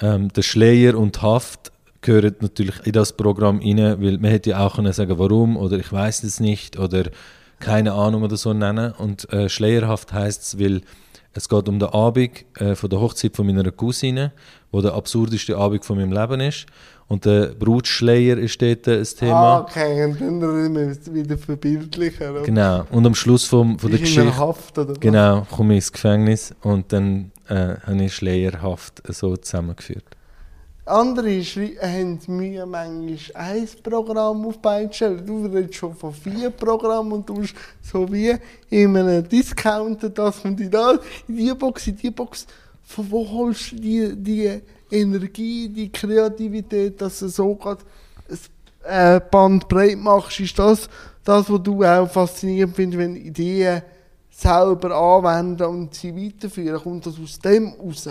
ähm, 0.00 0.28
der 0.32 0.42
Schleier 0.42 0.98
und 0.98 1.22
Haft 1.22 1.72
gehören 2.02 2.34
natürlich 2.40 2.84
in 2.84 2.92
das 2.92 3.14
Programm 3.14 3.60
rein, 3.60 4.02
weil 4.02 4.18
man 4.18 4.30
hätte 4.30 4.50
ja 4.50 4.66
auch 4.66 4.74
können 4.74 4.92
sagen, 4.92 5.18
warum 5.18 5.56
oder 5.56 5.78
ich 5.78 5.90
weiß 5.90 6.24
es 6.24 6.40
nicht 6.40 6.78
oder 6.78 7.04
keine 7.58 7.92
Ahnung 7.92 8.22
oder 8.24 8.36
so 8.36 8.52
nennen. 8.52 8.92
Und 8.92 9.32
äh, 9.32 9.48
schleierhaft 9.48 10.12
heißt 10.12 10.42
es, 10.42 10.60
weil 10.60 10.82
es 11.34 11.48
geht 11.48 11.68
um 11.68 11.78
den 11.78 11.88
Abend 11.88 12.44
äh, 12.58 12.74
von 12.74 12.90
der 12.90 13.00
Hochzeit 13.00 13.34
von 13.36 13.46
meiner 13.46 13.70
Cousine, 13.70 14.32
wo 14.70 14.80
der 14.80 14.94
absurdeste 14.94 15.56
Abend 15.56 15.84
von 15.84 15.96
meinem 15.96 16.12
Leben 16.12 16.40
ist. 16.40 16.66
Und 17.08 17.24
der 17.26 17.48
Brutschleier 17.48 18.38
ist 18.38 18.60
dort 18.62 18.86
äh, 18.88 18.98
das 18.98 19.14
Ah, 19.16 19.18
Thema. 19.18 19.60
okay, 19.62 20.04
und 20.04 20.20
dann 20.20 20.74
wir 20.74 20.88
es 20.88 21.12
wieder 21.12 21.36
verbildlicher. 21.36 22.42
Genau. 22.42 22.84
Und 22.90 23.06
am 23.06 23.14
Schluss 23.14 23.44
vom, 23.46 23.78
von 23.78 23.90
der 23.90 23.98
einer 23.98 24.06
Geschichte 24.08 24.36
Haft, 24.38 24.78
oder 24.78 24.90
was? 24.90 25.00
genau, 25.00 25.46
komme 25.50 25.74
ich 25.74 25.78
ins 25.78 25.92
Gefängnis 25.92 26.54
und 26.62 26.92
dann 26.92 27.32
äh, 27.48 27.74
habe 27.86 28.04
ich 28.04 28.14
schleierhaft 28.14 29.02
so 29.08 29.36
zusammengeführt. 29.36 30.04
Andere 30.92 31.40
haben 31.40 32.20
Mühe, 32.26 32.66
manchmal 32.66 33.18
ein 33.34 33.68
Programm 33.82 34.44
auf 34.44 34.58
die 34.60 34.90
zu 34.90 34.94
stellen. 34.94 35.26
Du 35.26 35.46
redest 35.46 35.76
schon 35.76 35.94
von 35.94 36.12
vier 36.12 36.50
Programmen 36.50 37.12
und 37.12 37.28
du 37.28 37.34
musst 37.34 37.54
so 37.80 38.12
wie 38.12 38.36
in 38.68 38.94
einem 38.94 39.26
Discounter 39.26 40.10
das 40.10 40.44
und 40.44 40.60
in 40.60 40.70
das, 40.70 40.98
in 41.26 41.36
die 41.36 41.54
Box, 41.54 41.86
in 41.86 41.96
die 41.96 42.10
Box. 42.10 42.46
Von 42.82 43.10
wo 43.10 43.26
holst 43.26 43.72
du 43.72 43.76
die, 43.76 44.14
die 44.16 44.60
Energie, 44.90 45.70
die 45.70 45.90
Kreativität, 45.90 47.00
dass 47.00 47.20
du 47.20 47.28
so 47.28 47.58
ein 47.64 47.76
äh, 48.84 49.20
Band 49.30 49.66
breit 49.68 49.96
machst? 49.96 50.40
Ist 50.40 50.58
das 50.58 50.90
das, 51.24 51.50
was 51.50 51.62
du 51.62 51.82
auch 51.82 52.10
faszinierend 52.10 52.76
findest, 52.76 52.98
wenn 52.98 53.16
Ideen 53.16 53.80
selber 54.30 54.94
anwenden 54.94 55.64
und 55.64 55.94
sie 55.94 56.14
weiterführen? 56.14 56.82
Kommt 56.82 57.06
das 57.06 57.18
aus 57.18 57.38
dem 57.38 57.72
raus? 57.80 58.08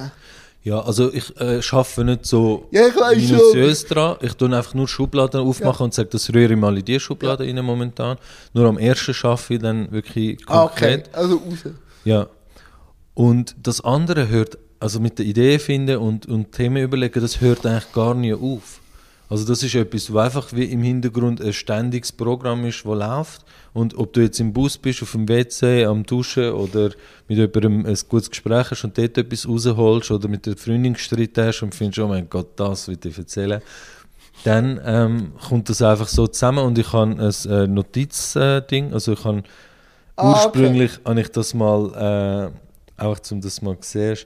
Ja, 0.63 0.79
also 0.81 1.11
ich 1.11 1.35
äh, 1.39 1.59
arbeite 1.71 2.03
nicht 2.03 2.25
so 2.25 2.67
Ja, 2.71 2.87
ich 2.87 2.95
weiss 2.95 3.23
schon. 3.27 3.37
minutiös 3.37 3.85
dran. 3.85 4.17
Ich 4.21 4.33
tue 4.33 4.55
einfach 4.55 4.75
nur 4.75 4.87
Schubladen 4.87 5.41
aufmachen 5.41 5.85
und 5.85 5.93
sage, 5.93 6.09
das 6.09 6.31
rühre 6.33 6.53
ich 6.53 6.59
mal 6.59 6.77
in 6.77 6.85
die 6.85 6.99
Schublade 6.99 7.43
rein 7.45 7.65
momentan. 7.65 8.17
Nur 8.53 8.67
am 8.67 8.77
ersten 8.77 9.15
arbeite 9.25 9.53
ich 9.55 9.59
dann 9.59 9.91
wirklich 9.91 10.37
Ah, 10.47 10.65
okay, 10.65 10.97
konkret. 11.01 11.15
also 11.15 11.35
raus. 11.37 11.73
Ja. 12.03 12.27
Und 13.15 13.55
das 13.63 13.81
andere 13.81 14.27
hört, 14.29 14.57
also 14.79 14.99
mit 14.99 15.17
der 15.17 15.25
Idee 15.25 15.57
finden 15.57 15.97
und, 15.97 16.27
und 16.27 16.51
Themen 16.51 16.77
überlegen, 16.83 17.21
das 17.21 17.41
hört 17.41 17.65
eigentlich 17.65 17.91
gar 17.93 18.13
nie 18.13 18.33
auf. 18.33 18.80
Also 19.31 19.45
das 19.45 19.63
ist 19.63 19.73
etwas, 19.75 20.11
wo 20.11 20.17
einfach 20.17 20.51
wie 20.51 20.65
im 20.65 20.83
Hintergrund 20.83 21.41
ein 21.41 21.53
ständiges 21.53 22.11
Programm 22.11 22.65
ist, 22.65 22.83
das 22.85 22.85
läuft. 22.85 23.45
Und 23.73 23.97
ob 23.97 24.11
du 24.11 24.21
jetzt 24.21 24.39
im 24.41 24.51
Bus 24.51 24.77
bist, 24.77 25.01
auf 25.01 25.13
dem 25.13 25.27
WC, 25.27 25.85
am 25.85 26.03
Duschen 26.03 26.51
oder 26.51 26.91
mit 27.29 27.37
jemandem 27.37 27.85
ein 27.85 27.97
gutes 28.09 28.29
Gespräch 28.29 28.71
hast 28.71 28.83
und 28.83 28.97
dort 28.97 29.17
etwas 29.17 29.47
rausholst 29.47 30.11
oder 30.11 30.27
mit 30.27 30.45
der 30.45 30.57
Freundin 30.57 30.93
gestritten 30.93 31.45
hast 31.45 31.63
und 31.63 31.73
findest, 31.73 31.99
oh 31.99 32.09
mein 32.09 32.29
Gott, 32.29 32.59
das 32.59 32.89
will 32.89 32.99
ich 33.01 33.17
erzählen, 33.17 33.61
dann 34.43 34.81
ähm, 34.83 35.31
kommt 35.47 35.69
das 35.69 35.81
einfach 35.81 36.09
so 36.09 36.27
zusammen 36.27 36.65
und 36.65 36.77
ich 36.77 36.91
habe 36.91 37.11
ein 37.11 37.51
äh, 37.51 37.67
Notizding, 37.67 38.93
also 38.93 39.13
ich 39.13 39.23
habe 39.23 39.43
Ah, 40.21 40.29
okay. 40.29 40.45
ursprünglich 40.45 40.91
habe 41.03 41.21
ich 41.21 41.29
das 41.29 41.53
mal, 41.53 42.51
äh, 42.99 43.01
auch 43.03 43.19
zum 43.19 43.41
das 43.41 43.61
mal 43.61 43.75
gesehen, 43.75 44.17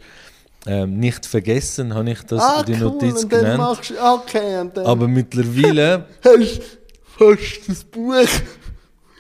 ähm, 0.67 0.97
nicht 0.99 1.25
vergessen, 1.25 1.93
habe 1.93 2.10
ich 2.12 2.21
das 2.23 2.41
ah, 2.41 2.60
in 2.62 2.65
die 2.65 2.73
cool, 2.73 2.80
Notiz 2.80 3.23
und 3.23 3.32
dann 3.34 3.41
genannt. 3.41 3.58
machst 3.60 3.89
du, 3.91 3.93
okay, 4.04 4.60
und 4.62 4.75
dann 4.78 4.86
Aber 4.86 5.08
mittlerweile 5.08 6.06
hast 6.23 6.60
du 7.19 7.36
fast 7.36 7.69
das 7.69 7.84
Buch. 7.84 8.13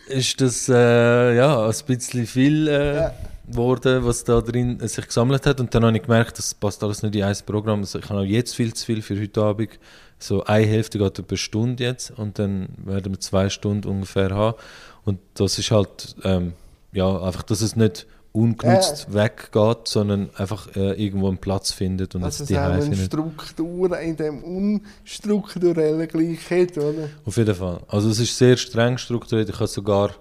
ist 0.07 0.41
das 0.41 0.69
äh, 0.69 1.35
ja, 1.37 1.65
ein 1.67 1.73
bisschen 1.87 2.25
viel 2.25 2.67
äh, 2.67 2.95
Ja. 2.95 3.13
geworden, 3.47 4.05
was 4.05 4.23
da 4.23 4.41
drin 4.41 4.79
äh, 4.79 4.87
sich 4.87 5.05
gesammelt 5.07 5.45
hat. 5.45 5.59
Und 5.59 5.73
dann 5.73 5.85
habe 5.85 5.95
ich 5.95 6.03
gemerkt, 6.03 6.37
das 6.37 6.53
passt 6.53 6.83
alles 6.83 7.03
nicht 7.03 7.15
in 7.15 7.23
ein 7.23 7.35
Programm. 7.45 7.79
Also 7.81 7.99
ich 7.99 8.09
habe 8.09 8.19
auch 8.21 8.23
jetzt 8.23 8.55
viel 8.55 8.73
zu 8.73 8.85
viel 8.85 9.01
für 9.01 9.19
heute 9.19 9.41
Abend. 9.41 9.69
So 10.17 10.43
eine 10.45 10.65
Hälfte 10.65 10.97
geht 10.97 11.19
über 11.19 11.27
eine 11.29 11.37
Stunde 11.37 11.83
jetzt 11.83 12.11
und 12.11 12.39
dann 12.39 12.69
werden 12.85 13.13
wir 13.13 13.19
zwei 13.19 13.49
Stunden 13.49 13.87
ungefähr 13.87 14.31
haben. 14.31 14.55
Und 15.03 15.19
das 15.35 15.59
ist 15.59 15.71
halt, 15.71 16.15
ähm, 16.23 16.53
ja, 16.93 17.21
einfach, 17.21 17.43
dass 17.43 17.61
es 17.61 17.75
nicht 17.75 18.07
ungenutzt 18.35 19.13
weggeht, 19.13 19.87
sondern 19.87 20.29
einfach 20.35 20.75
äh, 20.75 20.91
irgendwo 21.01 21.29
einen 21.29 21.37
Platz 21.37 21.71
findet 21.71 22.15
und 22.15 22.21
Dass 22.21 22.35
es 22.35 22.41
es 22.41 22.47
die 22.47 22.57
auch 22.57 22.63
eine. 22.63 22.95
Struktur 22.95 23.97
in 23.99 24.15
dem 24.17 24.43
unstrukturellen 24.43 26.07
gleich 26.07 26.49
hat, 26.51 26.77
oder? 26.77 27.09
Auf 27.25 27.37
jeden 27.37 27.55
Fall. 27.55 27.79
Also 27.87 28.09
es 28.09 28.19
ist 28.19 28.37
sehr 28.37 28.57
streng 28.57 28.97
strukturiert. 28.97 29.49
Ich 29.49 29.55
habe 29.55 29.67
sogar 29.67 30.11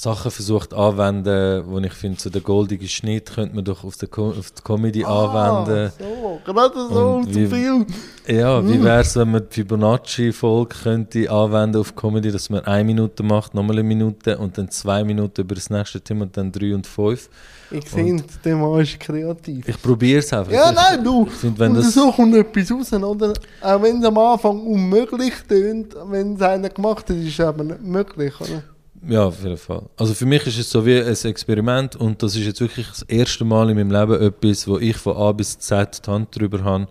Sachen 0.00 0.30
versucht 0.30 0.72
anwenden, 0.72 1.64
wo 1.66 1.78
ich 1.80 1.92
finde, 1.92 2.20
so 2.20 2.30
der 2.30 2.40
goldige 2.40 2.86
Schnitt 2.86 3.32
könnte 3.34 3.56
man 3.56 3.64
doch 3.64 3.82
auf 3.82 3.96
die, 3.96 4.06
Co 4.06 4.28
auf 4.28 4.52
die 4.52 4.62
Comedy 4.62 5.04
anwenden. 5.04 5.90
So, 5.98 6.40
gerade 6.44 6.74
so 6.88 7.06
Und 7.16 7.34
wie- 7.34 7.46
Film. 7.46 7.84
Ja, 8.28 8.64
wie 8.64 8.80
wäre 8.80 9.00
es, 9.00 9.16
wenn 9.16 9.32
man 9.32 9.42
die 9.48 9.54
Fibonacci-Folge 9.54 10.76
könnte 10.84 11.28
anwenden 11.28 11.80
auf 11.80 11.96
Comedy, 11.96 12.30
dass 12.30 12.48
man 12.48 12.64
eine 12.64 12.84
Minute 12.84 13.24
macht, 13.24 13.54
nochmal 13.54 13.76
eine 13.78 13.82
Minute 13.88 14.38
und 14.38 14.56
dann 14.56 14.70
zwei 14.70 15.02
Minuten 15.02 15.40
über 15.40 15.56
das 15.56 15.68
nächste 15.68 16.00
Thema 16.00 16.26
und 16.26 16.36
dann 16.36 16.52
drei 16.52 16.74
und 16.76 16.86
fünf. 16.86 17.28
Ich 17.72 17.88
finde, 17.88 18.22
der 18.44 18.56
Mann 18.56 18.80
ist 18.80 19.00
kreativ. 19.00 19.66
Ich 19.66 19.82
probiere 19.82 20.20
es 20.20 20.32
einfach. 20.32 20.52
Ja, 20.52 20.70
ich, 20.70 20.76
nein, 20.76 21.02
du. 21.02 21.26
Ich 21.26 21.32
finde, 21.32 21.58
wenn 21.58 21.72
und 21.72 21.78
das... 21.78 21.92
so 21.92 22.12
kommt 22.12 22.36
etwas 22.36 22.70
raus, 22.70 22.92
oder? 22.92 23.32
Auch 23.62 23.82
wenn 23.82 23.98
es 23.98 24.04
am 24.06 24.16
Anfang 24.16 24.60
unmöglich 24.64 25.34
tönt, 25.48 25.96
wenn 26.06 26.34
es 26.34 26.42
einer 26.42 26.68
gemacht 26.68 27.10
hat, 27.10 27.16
ist 27.16 27.28
es 27.36 27.40
aber 27.40 27.64
nicht 27.64 27.82
möglich, 27.82 28.32
oder? 28.40 28.62
Ja, 29.08 29.24
auf 29.24 29.42
jeden 29.42 29.56
Fall. 29.56 29.88
Also 29.96 30.12
für 30.12 30.26
mich 30.26 30.46
ist 30.46 30.58
es 30.58 30.68
so 30.68 30.84
wie 30.84 31.00
ein 31.00 31.08
Experiment 31.08 31.96
und 31.96 32.22
das 32.22 32.36
ist 32.36 32.44
jetzt 32.44 32.60
wirklich 32.60 32.86
das 32.88 33.02
erste 33.02 33.42
Mal 33.42 33.70
in 33.70 33.76
meinem 33.76 33.90
Leben 33.90 34.22
etwas, 34.22 34.68
wo 34.68 34.76
ich 34.78 34.98
von 34.98 35.16
A 35.16 35.32
bis 35.32 35.58
Z 35.58 36.06
die 36.06 36.10
Hand 36.10 36.38
drüber 36.38 36.62
habe. 36.62 36.88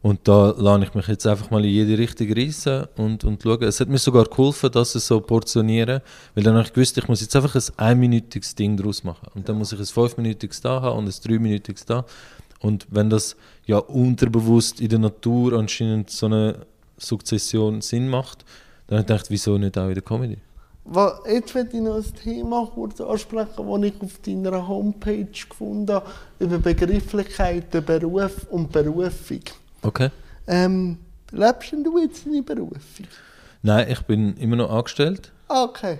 Und 0.00 0.26
da 0.26 0.54
lade 0.56 0.84
ich 0.84 0.94
mich 0.94 1.06
jetzt 1.08 1.26
einfach 1.26 1.50
mal 1.50 1.62
in 1.62 1.70
jede 1.70 1.98
Richtung 1.98 2.32
reissen 2.32 2.86
und, 2.96 3.22
und 3.24 3.42
schauen. 3.42 3.64
Es 3.64 3.80
hat 3.80 3.88
mir 3.88 3.98
sogar 3.98 4.24
geholfen, 4.24 4.70
dass 4.70 4.94
es 4.94 5.06
so 5.06 5.20
portionieren, 5.20 6.00
weil 6.34 6.44
dann 6.44 6.54
habe 6.54 6.66
ich 6.66 6.72
gewusst, 6.72 6.96
ich 6.96 7.06
muss 7.06 7.20
jetzt 7.20 7.36
einfach 7.36 7.54
ein 7.54 7.62
einminütiges 7.76 8.54
Ding 8.54 8.78
daraus 8.78 9.04
machen. 9.04 9.28
Und 9.34 9.46
dann 9.48 9.58
muss 9.58 9.72
ich 9.72 9.78
ein 9.78 9.84
fünfminütiges 9.84 10.62
da 10.62 10.80
haben 10.80 11.00
und 11.00 11.06
ein 11.06 11.14
dreiminütiges 11.22 11.84
da. 11.84 12.06
Und 12.60 12.86
wenn 12.90 13.10
das 13.10 13.36
ja 13.66 13.76
unterbewusst 13.76 14.80
in 14.80 14.88
der 14.88 15.00
Natur 15.00 15.52
anscheinend 15.52 16.08
so 16.08 16.26
eine 16.26 16.64
Sukzession 16.96 17.82
Sinn 17.82 18.08
macht, 18.08 18.46
dann 18.86 18.98
habe 18.98 19.02
ich 19.02 19.06
gedacht, 19.08 19.26
wieso 19.30 19.58
nicht 19.58 19.76
auch 19.76 19.88
in 19.88 19.94
der 19.94 20.02
Comedy? 20.02 20.38
Jetzt 21.26 21.54
möchte 21.54 21.76
ich 21.76 21.82
noch 21.82 21.96
ein 21.96 22.14
Thema 22.14 22.70
kurz 22.74 23.00
ansprechen, 23.00 23.48
das 23.56 23.82
ich 23.82 24.02
auf 24.02 24.18
deiner 24.24 24.68
Homepage 24.68 25.26
gefunden 25.48 25.92
habe, 25.92 26.06
über 26.38 26.58
Begrifflichkeiten, 26.58 27.84
Beruf 27.84 28.46
und 28.50 28.72
Berufung. 28.72 29.40
Okay. 29.82 30.08
Ähm, 30.46 30.96
lebst 31.30 31.72
du 31.72 31.98
jetzt 31.98 32.26
deine 32.26 32.42
Berufung? 32.42 33.06
Nein, 33.62 33.88
ich 33.90 34.00
bin 34.02 34.36
immer 34.38 34.56
noch 34.56 34.70
angestellt. 34.70 35.32
Ah, 35.48 35.64
Okay. 35.64 35.98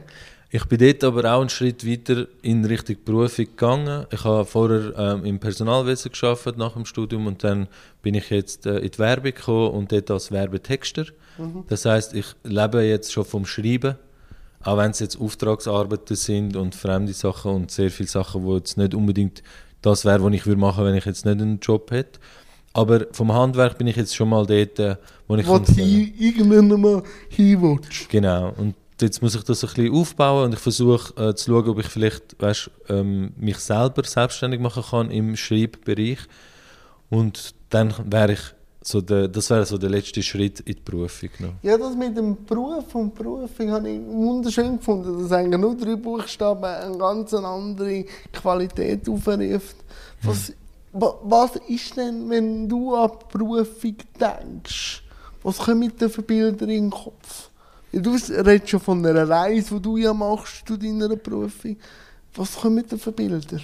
Ich 0.50 0.64
bin 0.64 0.78
dort 0.78 1.04
aber 1.04 1.30
auch 1.34 1.40
einen 1.42 1.50
Schritt 1.50 1.86
weiter 1.86 2.26
in 2.40 2.64
Richtung 2.64 2.96
Berufung 3.04 3.44
gegangen. 3.44 4.06
Ich 4.10 4.24
habe 4.24 4.46
vorher 4.46 4.94
ähm, 4.96 5.26
im 5.26 5.38
Personalwesen 5.38 6.10
geschafft 6.10 6.56
nach 6.56 6.72
dem 6.72 6.86
Studium 6.86 7.26
und 7.26 7.44
dann 7.44 7.68
bin 8.00 8.14
ich 8.14 8.30
jetzt 8.30 8.64
äh, 8.64 8.78
in 8.78 8.90
die 8.90 8.98
Werbung 8.98 9.34
gekommen 9.34 9.72
und 9.72 9.92
dort 9.92 10.10
als 10.10 10.32
Werbetexter. 10.32 11.04
Das 11.68 11.84
heißt, 11.84 12.14
ich 12.14 12.34
lebe 12.44 12.80
jetzt 12.82 13.12
schon 13.12 13.26
vom 13.26 13.44
Schreiben, 13.44 13.96
auch 14.62 14.76
wenn 14.76 14.90
es 14.90 14.98
jetzt 14.98 15.20
Auftragsarbeiten 15.20 16.16
sind 16.16 16.56
und 16.56 16.74
fremde 16.74 17.12
Sachen 17.12 17.52
und 17.52 17.70
sehr 17.70 17.90
viele 17.90 18.08
Sachen, 18.08 18.42
wo 18.42 18.56
jetzt 18.56 18.76
nicht 18.76 18.94
unbedingt 18.94 19.42
das 19.82 20.04
wäre, 20.04 20.22
was 20.22 20.32
ich 20.32 20.46
würde 20.46 20.60
machen, 20.60 20.84
wenn 20.84 20.94
ich 20.94 21.04
jetzt 21.04 21.24
nicht 21.24 21.40
einen 21.40 21.60
Job 21.60 21.90
hätte. 21.90 22.18
Aber 22.72 23.06
vom 23.12 23.32
Handwerk 23.32 23.78
bin 23.78 23.86
ich 23.86 23.96
jetzt 23.96 24.14
schon 24.14 24.28
mal 24.28 24.44
dort, 24.46 24.78
äh, 24.78 24.96
wo 25.26 25.36
ich 25.36 25.46
Wo 25.46 25.58
du 25.58 25.72
irgendwann 25.80 26.80
mal 26.80 27.02
hin. 27.28 27.80
Genau. 28.08 28.52
Und 28.56 28.74
jetzt 29.00 29.22
muss 29.22 29.34
ich 29.34 29.42
das 29.42 29.64
ein 29.64 29.68
bisschen 29.68 29.94
aufbauen 29.94 30.46
und 30.46 30.54
ich 30.54 30.60
versuche 30.60 31.28
äh, 31.30 31.34
zu 31.34 31.50
schauen, 31.50 31.68
ob 31.68 31.78
ich 31.78 31.86
vielleicht 31.86 32.40
weißt, 32.40 32.70
ähm, 32.88 33.32
mich 33.36 33.58
selber 33.58 34.04
selbstständig 34.04 34.60
machen 34.60 34.82
kann 34.90 35.10
im 35.10 35.36
Schreibbereich. 35.36 36.18
Und 37.10 37.54
dann 37.70 37.94
wäre 38.10 38.32
ich 38.32 38.40
so 38.90 39.00
der, 39.02 39.28
das 39.28 39.50
wäre 39.50 39.66
so 39.66 39.76
der 39.76 39.90
letzte 39.90 40.22
Schritt 40.22 40.60
in 40.60 40.74
die 40.76 40.80
Berufung. 40.82 41.28
Noch. 41.40 41.54
Ja, 41.62 41.76
das 41.76 41.94
mit 41.94 42.16
dem 42.16 42.44
Beruf 42.46 42.94
und 42.94 43.14
Berufung 43.14 43.70
habe 43.70 43.90
ich 43.90 44.00
wunderschön 44.00 44.78
gefunden, 44.78 45.22
dass 45.22 45.32
eigentlich 45.32 45.60
nur 45.60 45.76
drei 45.76 45.96
Buchstaben 45.96 46.64
eine 46.64 46.96
ganz 46.96 47.34
andere 47.34 48.04
Qualität 48.32 49.06
aufruft. 49.08 49.76
Was, 50.22 50.52
wa- 50.92 51.18
was 51.22 51.50
ist 51.68 51.96
denn, 51.98 52.30
wenn 52.30 52.68
du 52.68 52.94
an 52.94 53.10
die 53.20 53.36
Berufung 53.38 53.96
denkst? 54.18 55.02
Was 55.42 55.58
kommen 55.58 55.92
da 55.98 56.08
für 56.08 56.22
Bilder 56.22 56.62
in 56.62 56.68
den 56.68 56.90
Kopf? 56.90 57.50
Du 57.92 58.10
redest 58.10 58.68
schon 58.70 58.80
von 58.80 59.04
einer 59.04 59.28
Reise, 59.28 59.74
die 59.76 59.82
du 59.82 59.96
ja 59.98 60.12
machst 60.14 60.66
zu 60.66 60.76
deiner 60.78 61.14
Berufung. 61.16 61.76
Was 62.34 62.56
kommen 62.56 62.84
da 62.88 62.96
für 62.96 63.12
Bilder? 63.12 63.60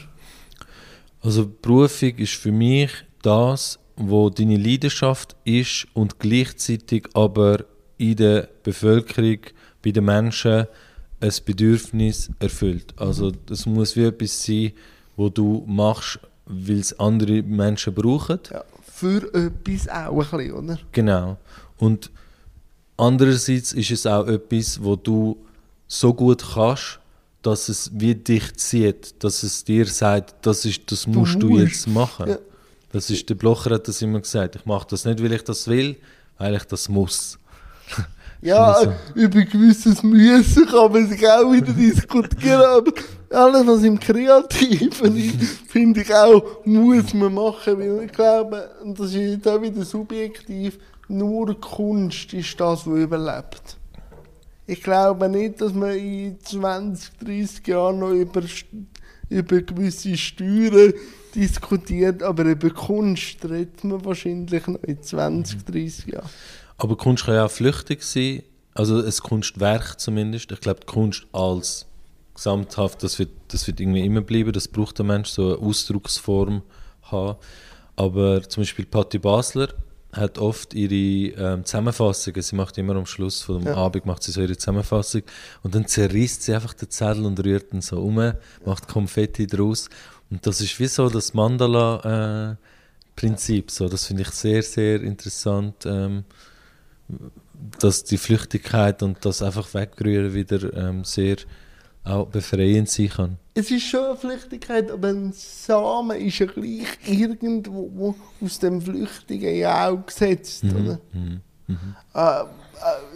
Also 1.23 1.47
Berufung 1.63 2.15
ist 2.19 2.35
für 2.35 2.53
mich 2.53 2.91
das, 3.23 3.79
wo 3.97 4.31
deine 4.31 4.57
Leidenschaft 4.57 5.37
ist 5.45 5.87
und 5.95 6.19
gleichzeitig 6.19 7.09
aber 7.15 7.65
in 7.99 8.17
der 8.17 8.49
Bevölkerung, 8.63 9.39
bei 9.83 9.91
den 9.91 10.05
Menschen 10.05 10.67
ein 11.21 11.33
Bedürfnis 11.45 12.31
erfüllt. 12.39 12.95
Also 12.97 13.31
das 13.31 13.67
muss 13.67 13.97
wie 13.97 14.05
etwas 14.05 14.45
sein, 14.45 14.73
wo 15.17 15.29
du 15.29 15.65
machst, 15.67 16.21
weil 16.47 16.81
es 16.81 16.99
andere 16.99 17.43
Menschen 17.43 17.95
brauchen. 17.95 18.41
Ja, 18.51 18.65
für 18.83 19.33
etwas 19.35 19.89
auch 19.89 20.33
ein 20.33 20.39
bisschen, 20.39 20.53
oder? 20.53 20.79
Genau. 20.93 21.37
Und 21.79 22.11
andererseits 22.97 23.73
ist 23.73 23.91
es 23.91 24.07
auch 24.07 24.27
etwas, 24.27 24.83
wo 24.83 24.97
du 24.97 25.37
so 25.87 26.13
gut 26.13 26.45
kannst, 26.55 27.01
dass 27.43 27.69
es 27.69 27.91
wie 27.95 28.15
dich 28.15 28.55
zieht, 28.57 29.23
dass 29.23 29.43
es 29.43 29.65
dir 29.65 29.87
sagt, 29.87 30.35
das, 30.43 30.65
ist, 30.65 30.91
das 30.91 31.07
musst 31.07 31.43
du 31.43 31.51
musst. 31.51 31.63
jetzt 31.63 31.87
machen. 31.89 32.29
Ja. 32.29 32.39
Das 32.95 33.11
ist, 33.11 33.29
der 33.29 33.35
Blocher 33.35 33.71
hat 33.75 33.89
das 33.89 34.01
immer 34.03 34.21
gesagt. 34.21 34.55
Ich 34.55 34.67
mache 34.67 34.87
das 34.89 35.05
nicht, 35.05 35.21
weil 35.21 35.33
ich 35.33 35.43
das 35.43 35.67
will, 35.67 35.97
weil 36.39 36.55
ich 36.55 36.63
das 36.65 36.89
muss. 36.89 37.39
Ja, 38.41 38.73
Also. 38.73 38.93
über 39.15 39.41
gewisses 39.41 40.03
Müssen 40.03 40.67
kann 40.67 40.93
man 40.93 41.09
sich 41.09 41.27
auch 41.27 41.51
wieder 41.51 41.73
diskutieren, 41.73 42.61
aber 42.61 42.93
alles, 43.31 43.67
was 43.67 43.83
im 43.85 43.99
Kreativen 43.99 45.17
ist, 45.17 45.61
finde 45.67 46.03
ich 46.03 46.15
auch, 46.15 46.63
muss 46.67 47.15
man 47.15 47.33
machen, 47.33 47.79
weil 47.79 48.05
ich 48.05 48.13
glaube, 48.13 48.71
und 48.83 49.01
das 49.01 49.07
ist 49.07 49.15
jetzt 49.15 49.49
auch 49.49 49.63
wieder 49.63 49.83
subjektiv, 49.83 50.79
nur 51.09 51.59
Kunst 51.59 52.35
ist 52.35 52.61
das, 52.61 52.87
was 52.87 52.99
überlebt. 52.99 53.79
Ich 54.67 54.83
glaube 54.83 55.27
nicht, 55.31 55.63
dass 55.63 55.73
man 55.73 55.97
in 55.97 56.39
20, 56.39 57.13
30 57.25 57.67
Jahren 57.67 57.99
noch 57.99 58.11
über, 58.11 58.43
über 59.35 59.61
gewisse 59.61 60.17
Steuern 60.17 60.93
diskutiert, 61.35 62.23
aber 62.23 62.45
über 62.45 62.71
Kunst 62.71 63.45
redet 63.45 63.83
man 63.85 64.05
wahrscheinlich 64.05 64.67
noch 64.67 64.83
in 64.83 65.03
20, 65.03 65.65
30 65.65 66.07
Jahren. 66.07 66.31
Aber 66.79 66.97
Kunst 66.97 67.25
kann 67.25 67.35
ja 67.35 67.47
auch 67.47 67.51
flüchtig 67.51 68.03
sein, 68.03 68.43
also 68.75 69.03
ein 69.05 69.13
Kunstwerk 69.23 70.01
zumindest. 70.01 70.51
Ich 70.53 70.61
glaube, 70.61 70.81
die 70.81 70.87
Kunst 70.87 71.27
als 71.33 71.87
gesamthaft, 72.35 73.03
das 73.03 73.19
wird, 73.19 73.31
das 73.49 73.67
wird 73.67 73.81
irgendwie 73.81 74.05
immer 74.05 74.21
bleiben, 74.21 74.53
das 74.53 74.69
braucht 74.69 74.99
der 74.99 75.07
Mensch, 75.07 75.31
so 75.31 75.55
eine 75.55 75.59
Ausdrucksform 75.59 76.63
haben. 77.03 77.39
Aber 77.97 78.43
zum 78.49 78.63
Beispiel 78.63 78.87
Patti 78.87 79.19
Basler 79.19 79.69
hat 80.17 80.39
oft 80.39 80.75
ihre 80.75 81.55
ähm, 81.55 81.65
Zusammenfassungen, 81.65 82.43
sie 82.43 82.57
macht 82.57 82.77
immer 82.79 82.97
am 82.97 83.07
Schluss 83.07 83.43
von 83.43 83.61
dem 83.61 83.69
Ja. 83.69 83.77
Abend 83.77 84.07
macht 84.07 84.23
sie 84.23 84.33
so 84.33 84.41
ihre 84.41 84.57
Zusammenfassung 84.57 85.23
und 85.63 85.75
dann 85.75 85.87
zerreißt 85.87 86.43
sie 86.43 86.55
einfach 86.55 86.73
den 86.75 86.91
Zettel 86.91 87.27
und 87.27 87.45
rührt 87.45 87.73
ihn 87.73 87.81
so 87.81 88.01
um, 88.01 88.33
macht 88.65 88.89
Konfetti 88.89 89.47
draus 89.47 89.89
und 90.31 90.47
das 90.47 90.61
ist 90.61 90.79
wie 90.81 90.87
so 90.87 91.09
das 91.09 91.35
Mandala-Prinzip, 91.35 93.71
so, 93.71 93.89
das 93.89 94.07
finde 94.07 94.23
ich 94.23 94.31
sehr, 94.31 94.63
sehr 94.63 95.03
interessant. 95.03 95.87
Ähm, 95.87 96.25
dass 97.79 98.05
die 98.05 98.19
Flüchtigkeit 98.19 99.03
und 99.03 99.25
das 99.25 99.43
einfach 99.43 99.73
wegrühren 99.75 100.35
wieder 100.35 100.73
ähm, 100.75 101.05
sehr 101.05 101.37
auch 102.05 102.27
befreiend 102.27 102.89
sein 102.89 103.09
kann. 103.09 103.39
Es 103.55 103.71
ist 103.71 103.85
schon 103.85 104.05
eine 104.05 104.17
Flüchtigkeit, 104.17 104.91
aber 104.91 105.09
ein 105.09 105.33
Samen 105.33 106.21
ist 106.21 106.39
ja 106.39 106.47
gleich 106.47 106.87
irgendwo 107.07 107.91
wo 107.95 108.15
aus 108.45 108.59
dem 108.59 108.81
Flüchtigen 108.81 109.57
ja 109.57 109.89
auch 109.89 110.05
gesetzt, 110.05 110.65
oder? 110.65 110.99
Mhm. 111.13 111.41
Äh, 112.15 112.43
äh, 112.43 112.45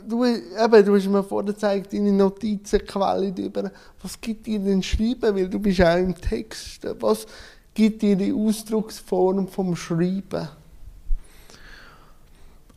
du, 0.09 0.25
eben, 0.25 0.85
du 0.85 0.97
hast 0.97 1.07
mir 1.07 1.23
vorhin 1.23 1.53
gezeigt, 1.53 1.93
deine 1.93 2.13
Notizenquelle 2.13 3.29
über. 3.37 3.71
Was 4.03 4.21
gibt 4.21 4.47
dir 4.47 4.59
denn 4.59 4.83
Schreiben? 4.83 5.37
Weil 5.37 5.49
du 5.49 5.59
bist 5.59 5.83
auch 5.83 5.97
im 5.97 6.15
Text. 6.15 6.87
Was 7.01 7.27
gibt 7.75 8.03
dir 8.03 8.17
die 8.17 8.33
Ausdrucksform 8.33 9.49
vom 9.49 9.77
Schreiben? 9.77 10.49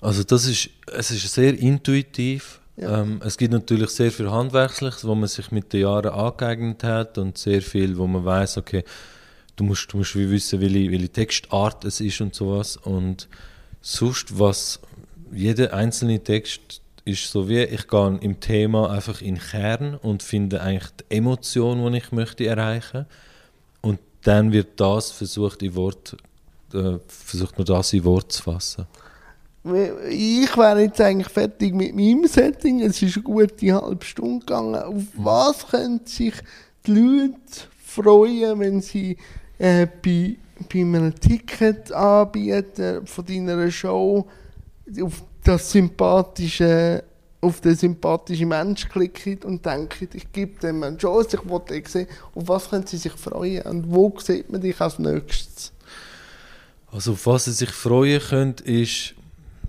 Also 0.01 0.23
das 0.23 0.47
ist, 0.47 0.69
es 0.87 1.11
ist 1.11 1.31
sehr 1.31 1.57
intuitiv. 1.57 2.60
Ähm, 2.81 3.21
es 3.23 3.37
gibt 3.37 3.53
natürlich 3.53 3.91
sehr 3.91 4.11
viel 4.11 4.31
Handwerkliches, 4.31 5.05
wo 5.05 5.13
man 5.13 5.29
sich 5.29 5.51
mit 5.51 5.71
den 5.71 5.81
Jahren 5.81 6.11
angeeignet 6.11 6.83
hat 6.83 7.17
und 7.17 7.37
sehr 7.37 7.61
viel, 7.61 7.97
wo 7.97 8.07
man 8.07 8.25
weiß, 8.25 8.57
okay, 8.57 8.83
du 9.55 9.63
musst, 9.63 9.93
du 9.93 9.97
musst 9.97 10.15
wissen, 10.15 10.61
welche, 10.61 10.91
welche 10.91 11.09
Textart 11.09 11.85
es 11.85 12.01
ist 12.01 12.21
und 12.21 12.33
sowas. 12.33 12.77
Und 12.77 13.27
sonst, 13.81 14.37
was 14.39 14.79
jeder 15.31 15.73
einzelne 15.73 16.23
Text 16.23 16.81
ist 17.05 17.31
so 17.31 17.49
wie, 17.49 17.63
ich 17.63 17.87
gehe 17.87 18.17
im 18.21 18.39
Thema 18.39 18.91
einfach 18.91 19.21
in 19.21 19.35
den 19.35 19.43
Kern 19.43 19.95
und 19.95 20.23
finde 20.23 20.61
eigentlich 20.61 20.91
die 20.91 21.15
Emotion, 21.15 21.91
die 21.91 21.97
ich 21.97 22.11
möchte 22.11 22.45
erreichen. 22.45 23.05
Und 23.81 23.99
dann 24.23 24.51
wird 24.51 24.79
das 24.79 25.11
versucht 25.11 25.63
in 25.63 25.75
Wort, 25.75 26.15
äh, 26.73 26.97
versucht 27.07 27.57
man 27.57 27.65
das 27.65 27.93
in 27.93 28.03
Wort 28.03 28.31
zu 28.31 28.43
fassen. 28.43 28.85
Ich 29.63 30.57
wäre 30.57 30.81
jetzt 30.81 30.99
eigentlich 30.99 31.29
fertig 31.29 31.73
mit 31.75 31.95
meinem 31.95 32.25
Setting. 32.25 32.81
Es 32.81 33.01
ist 33.01 33.17
eine 33.17 33.23
gute 33.23 33.73
halbe 33.73 34.03
Stunde 34.03 34.39
gegangen. 34.39 34.75
Auf 34.75 35.03
was 35.15 35.67
könnte 35.67 36.09
sich 36.09 36.33
die 36.85 36.91
Leute 36.91 37.35
freuen, 37.85 38.59
wenn 38.59 38.81
sie 38.81 39.17
äh, 39.59 39.85
bei, 39.85 40.37
bei 40.71 40.79
einem 40.79 41.13
Ticket 41.13 41.91
anbieten 41.91 43.05
von 43.05 43.25
deiner 43.25 43.69
Show 43.69 44.25
auf 44.99 45.23
das 45.43 45.71
sympathische 45.71 47.03
auf 47.41 47.59
den 47.59 47.75
sympathischen 47.75 48.49
Mensch 48.49 48.87
klicken 48.87 49.39
und 49.43 49.65
denken, 49.65 50.07
ich 50.13 50.31
gebe 50.31 50.59
dem 50.59 50.83
eine 50.83 50.97
Chance, 50.97 51.39
ich 51.41 51.49
will 51.49 51.59
den 51.67 51.83
sehen. 51.85 52.07
Auf 52.35 52.47
was 52.47 52.69
können 52.69 52.85
sie 52.85 52.97
sich 52.97 53.13
freuen 53.13 53.63
und 53.63 53.91
wo 53.91 54.13
sieht 54.19 54.51
man 54.51 54.61
dich 54.61 54.79
als 54.79 54.99
nächstes? 54.99 55.71
Also 56.91 57.13
auf 57.13 57.25
was 57.25 57.45
sie 57.45 57.53
sich 57.53 57.71
freuen 57.71 58.21
können, 58.21 58.55
ist 58.63 59.15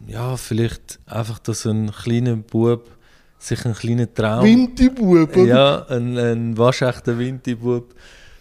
ja, 0.06 0.36
vielleicht 0.36 0.98
einfach, 1.06 1.38
dass 1.38 1.66
ein 1.66 1.90
kleiner 1.90 2.36
Bub 2.36 2.88
sich 3.38 3.64
einen 3.64 3.74
kleinen 3.74 4.14
Traum... 4.14 4.44
Winti-Bub, 4.44 5.36
oder? 5.36 5.44
Ja, 5.44 5.86
ein, 5.86 6.16
ein 6.18 6.58
waschechter 6.58 7.18
Winti-Bub 7.18 7.94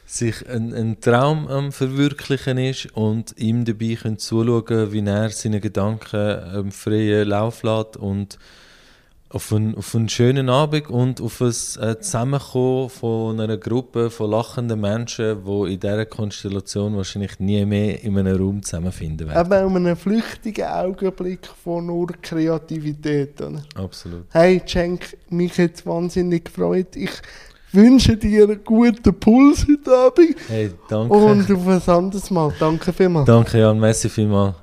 sich 0.06 0.48
einen, 0.50 0.74
einen 0.74 1.00
Traum 1.00 1.48
am 1.48 1.72
verwirklichen 1.72 2.58
ist 2.58 2.88
und 2.94 3.34
ihm 3.38 3.64
dabei 3.64 3.96
können 3.96 4.18
zuschauen, 4.18 4.92
wie 4.92 5.06
er 5.06 5.30
seine 5.30 5.62
Gedanken 5.62 6.38
ähm, 6.54 6.72
freien 6.72 7.30
Lauf 7.30 7.64
lässt 7.64 7.96
und 7.96 8.38
auf 9.34 9.54
einen, 9.54 9.76
auf 9.76 9.96
einen 9.96 10.10
schönen 10.10 10.50
Abend 10.50 10.90
und 10.90 11.22
auf 11.22 11.42
ein 11.42 11.48
äh, 11.50 12.00
Zusammenkommen 12.00 12.90
von 12.90 13.40
einer 13.40 13.58
Gruppe 13.58 14.10
von 14.10 14.32
lachenden 14.32 14.82
Menschen, 14.82 15.44
die 15.46 15.74
in 15.74 15.80
dieser 15.80 16.06
Konstellation 16.06 16.96
wahrscheinlich 16.98 17.40
nie 17.40 17.66
mehr 17.66 18.04
in 18.04 18.18
einem 18.18 18.36
Raum 18.38 18.62
zusammenfinden 18.64 19.28
werden. 19.28 19.38
Aber 19.38 19.66
um 19.66 19.76
einen 19.78 19.96
flüchtigen 19.96 20.66
Augenblick 20.66 21.48
von 21.64 21.86
nur 21.86 22.08
Kreativität. 22.22 23.42
Oder? 23.42 23.62
Absolut. 23.76 24.26
Hey, 24.32 24.62
Cenk, 24.66 25.18
mich 25.30 25.58
hat 25.58 25.76
es 25.76 25.86
wahnsinnig 25.86 26.46
gefreut. 26.46 26.96
Ich 26.96 27.12
wünsche 27.72 28.18
dir 28.18 28.44
einen 28.44 28.64
guten 28.64 29.14
Puls 29.18 29.66
heute 29.70 29.96
Abend 29.98 30.36
Hey, 30.50 30.72
danke. 30.90 31.14
und 31.14 31.52
auf 31.52 31.68
ein 31.68 31.94
anderes 31.96 32.30
Mal. 32.30 32.54
Danke 32.60 32.92
vielmals. 32.92 33.26
danke, 33.28 33.60
Jan. 33.60 33.80
Messi 33.80 34.10
vielmals. 34.10 34.56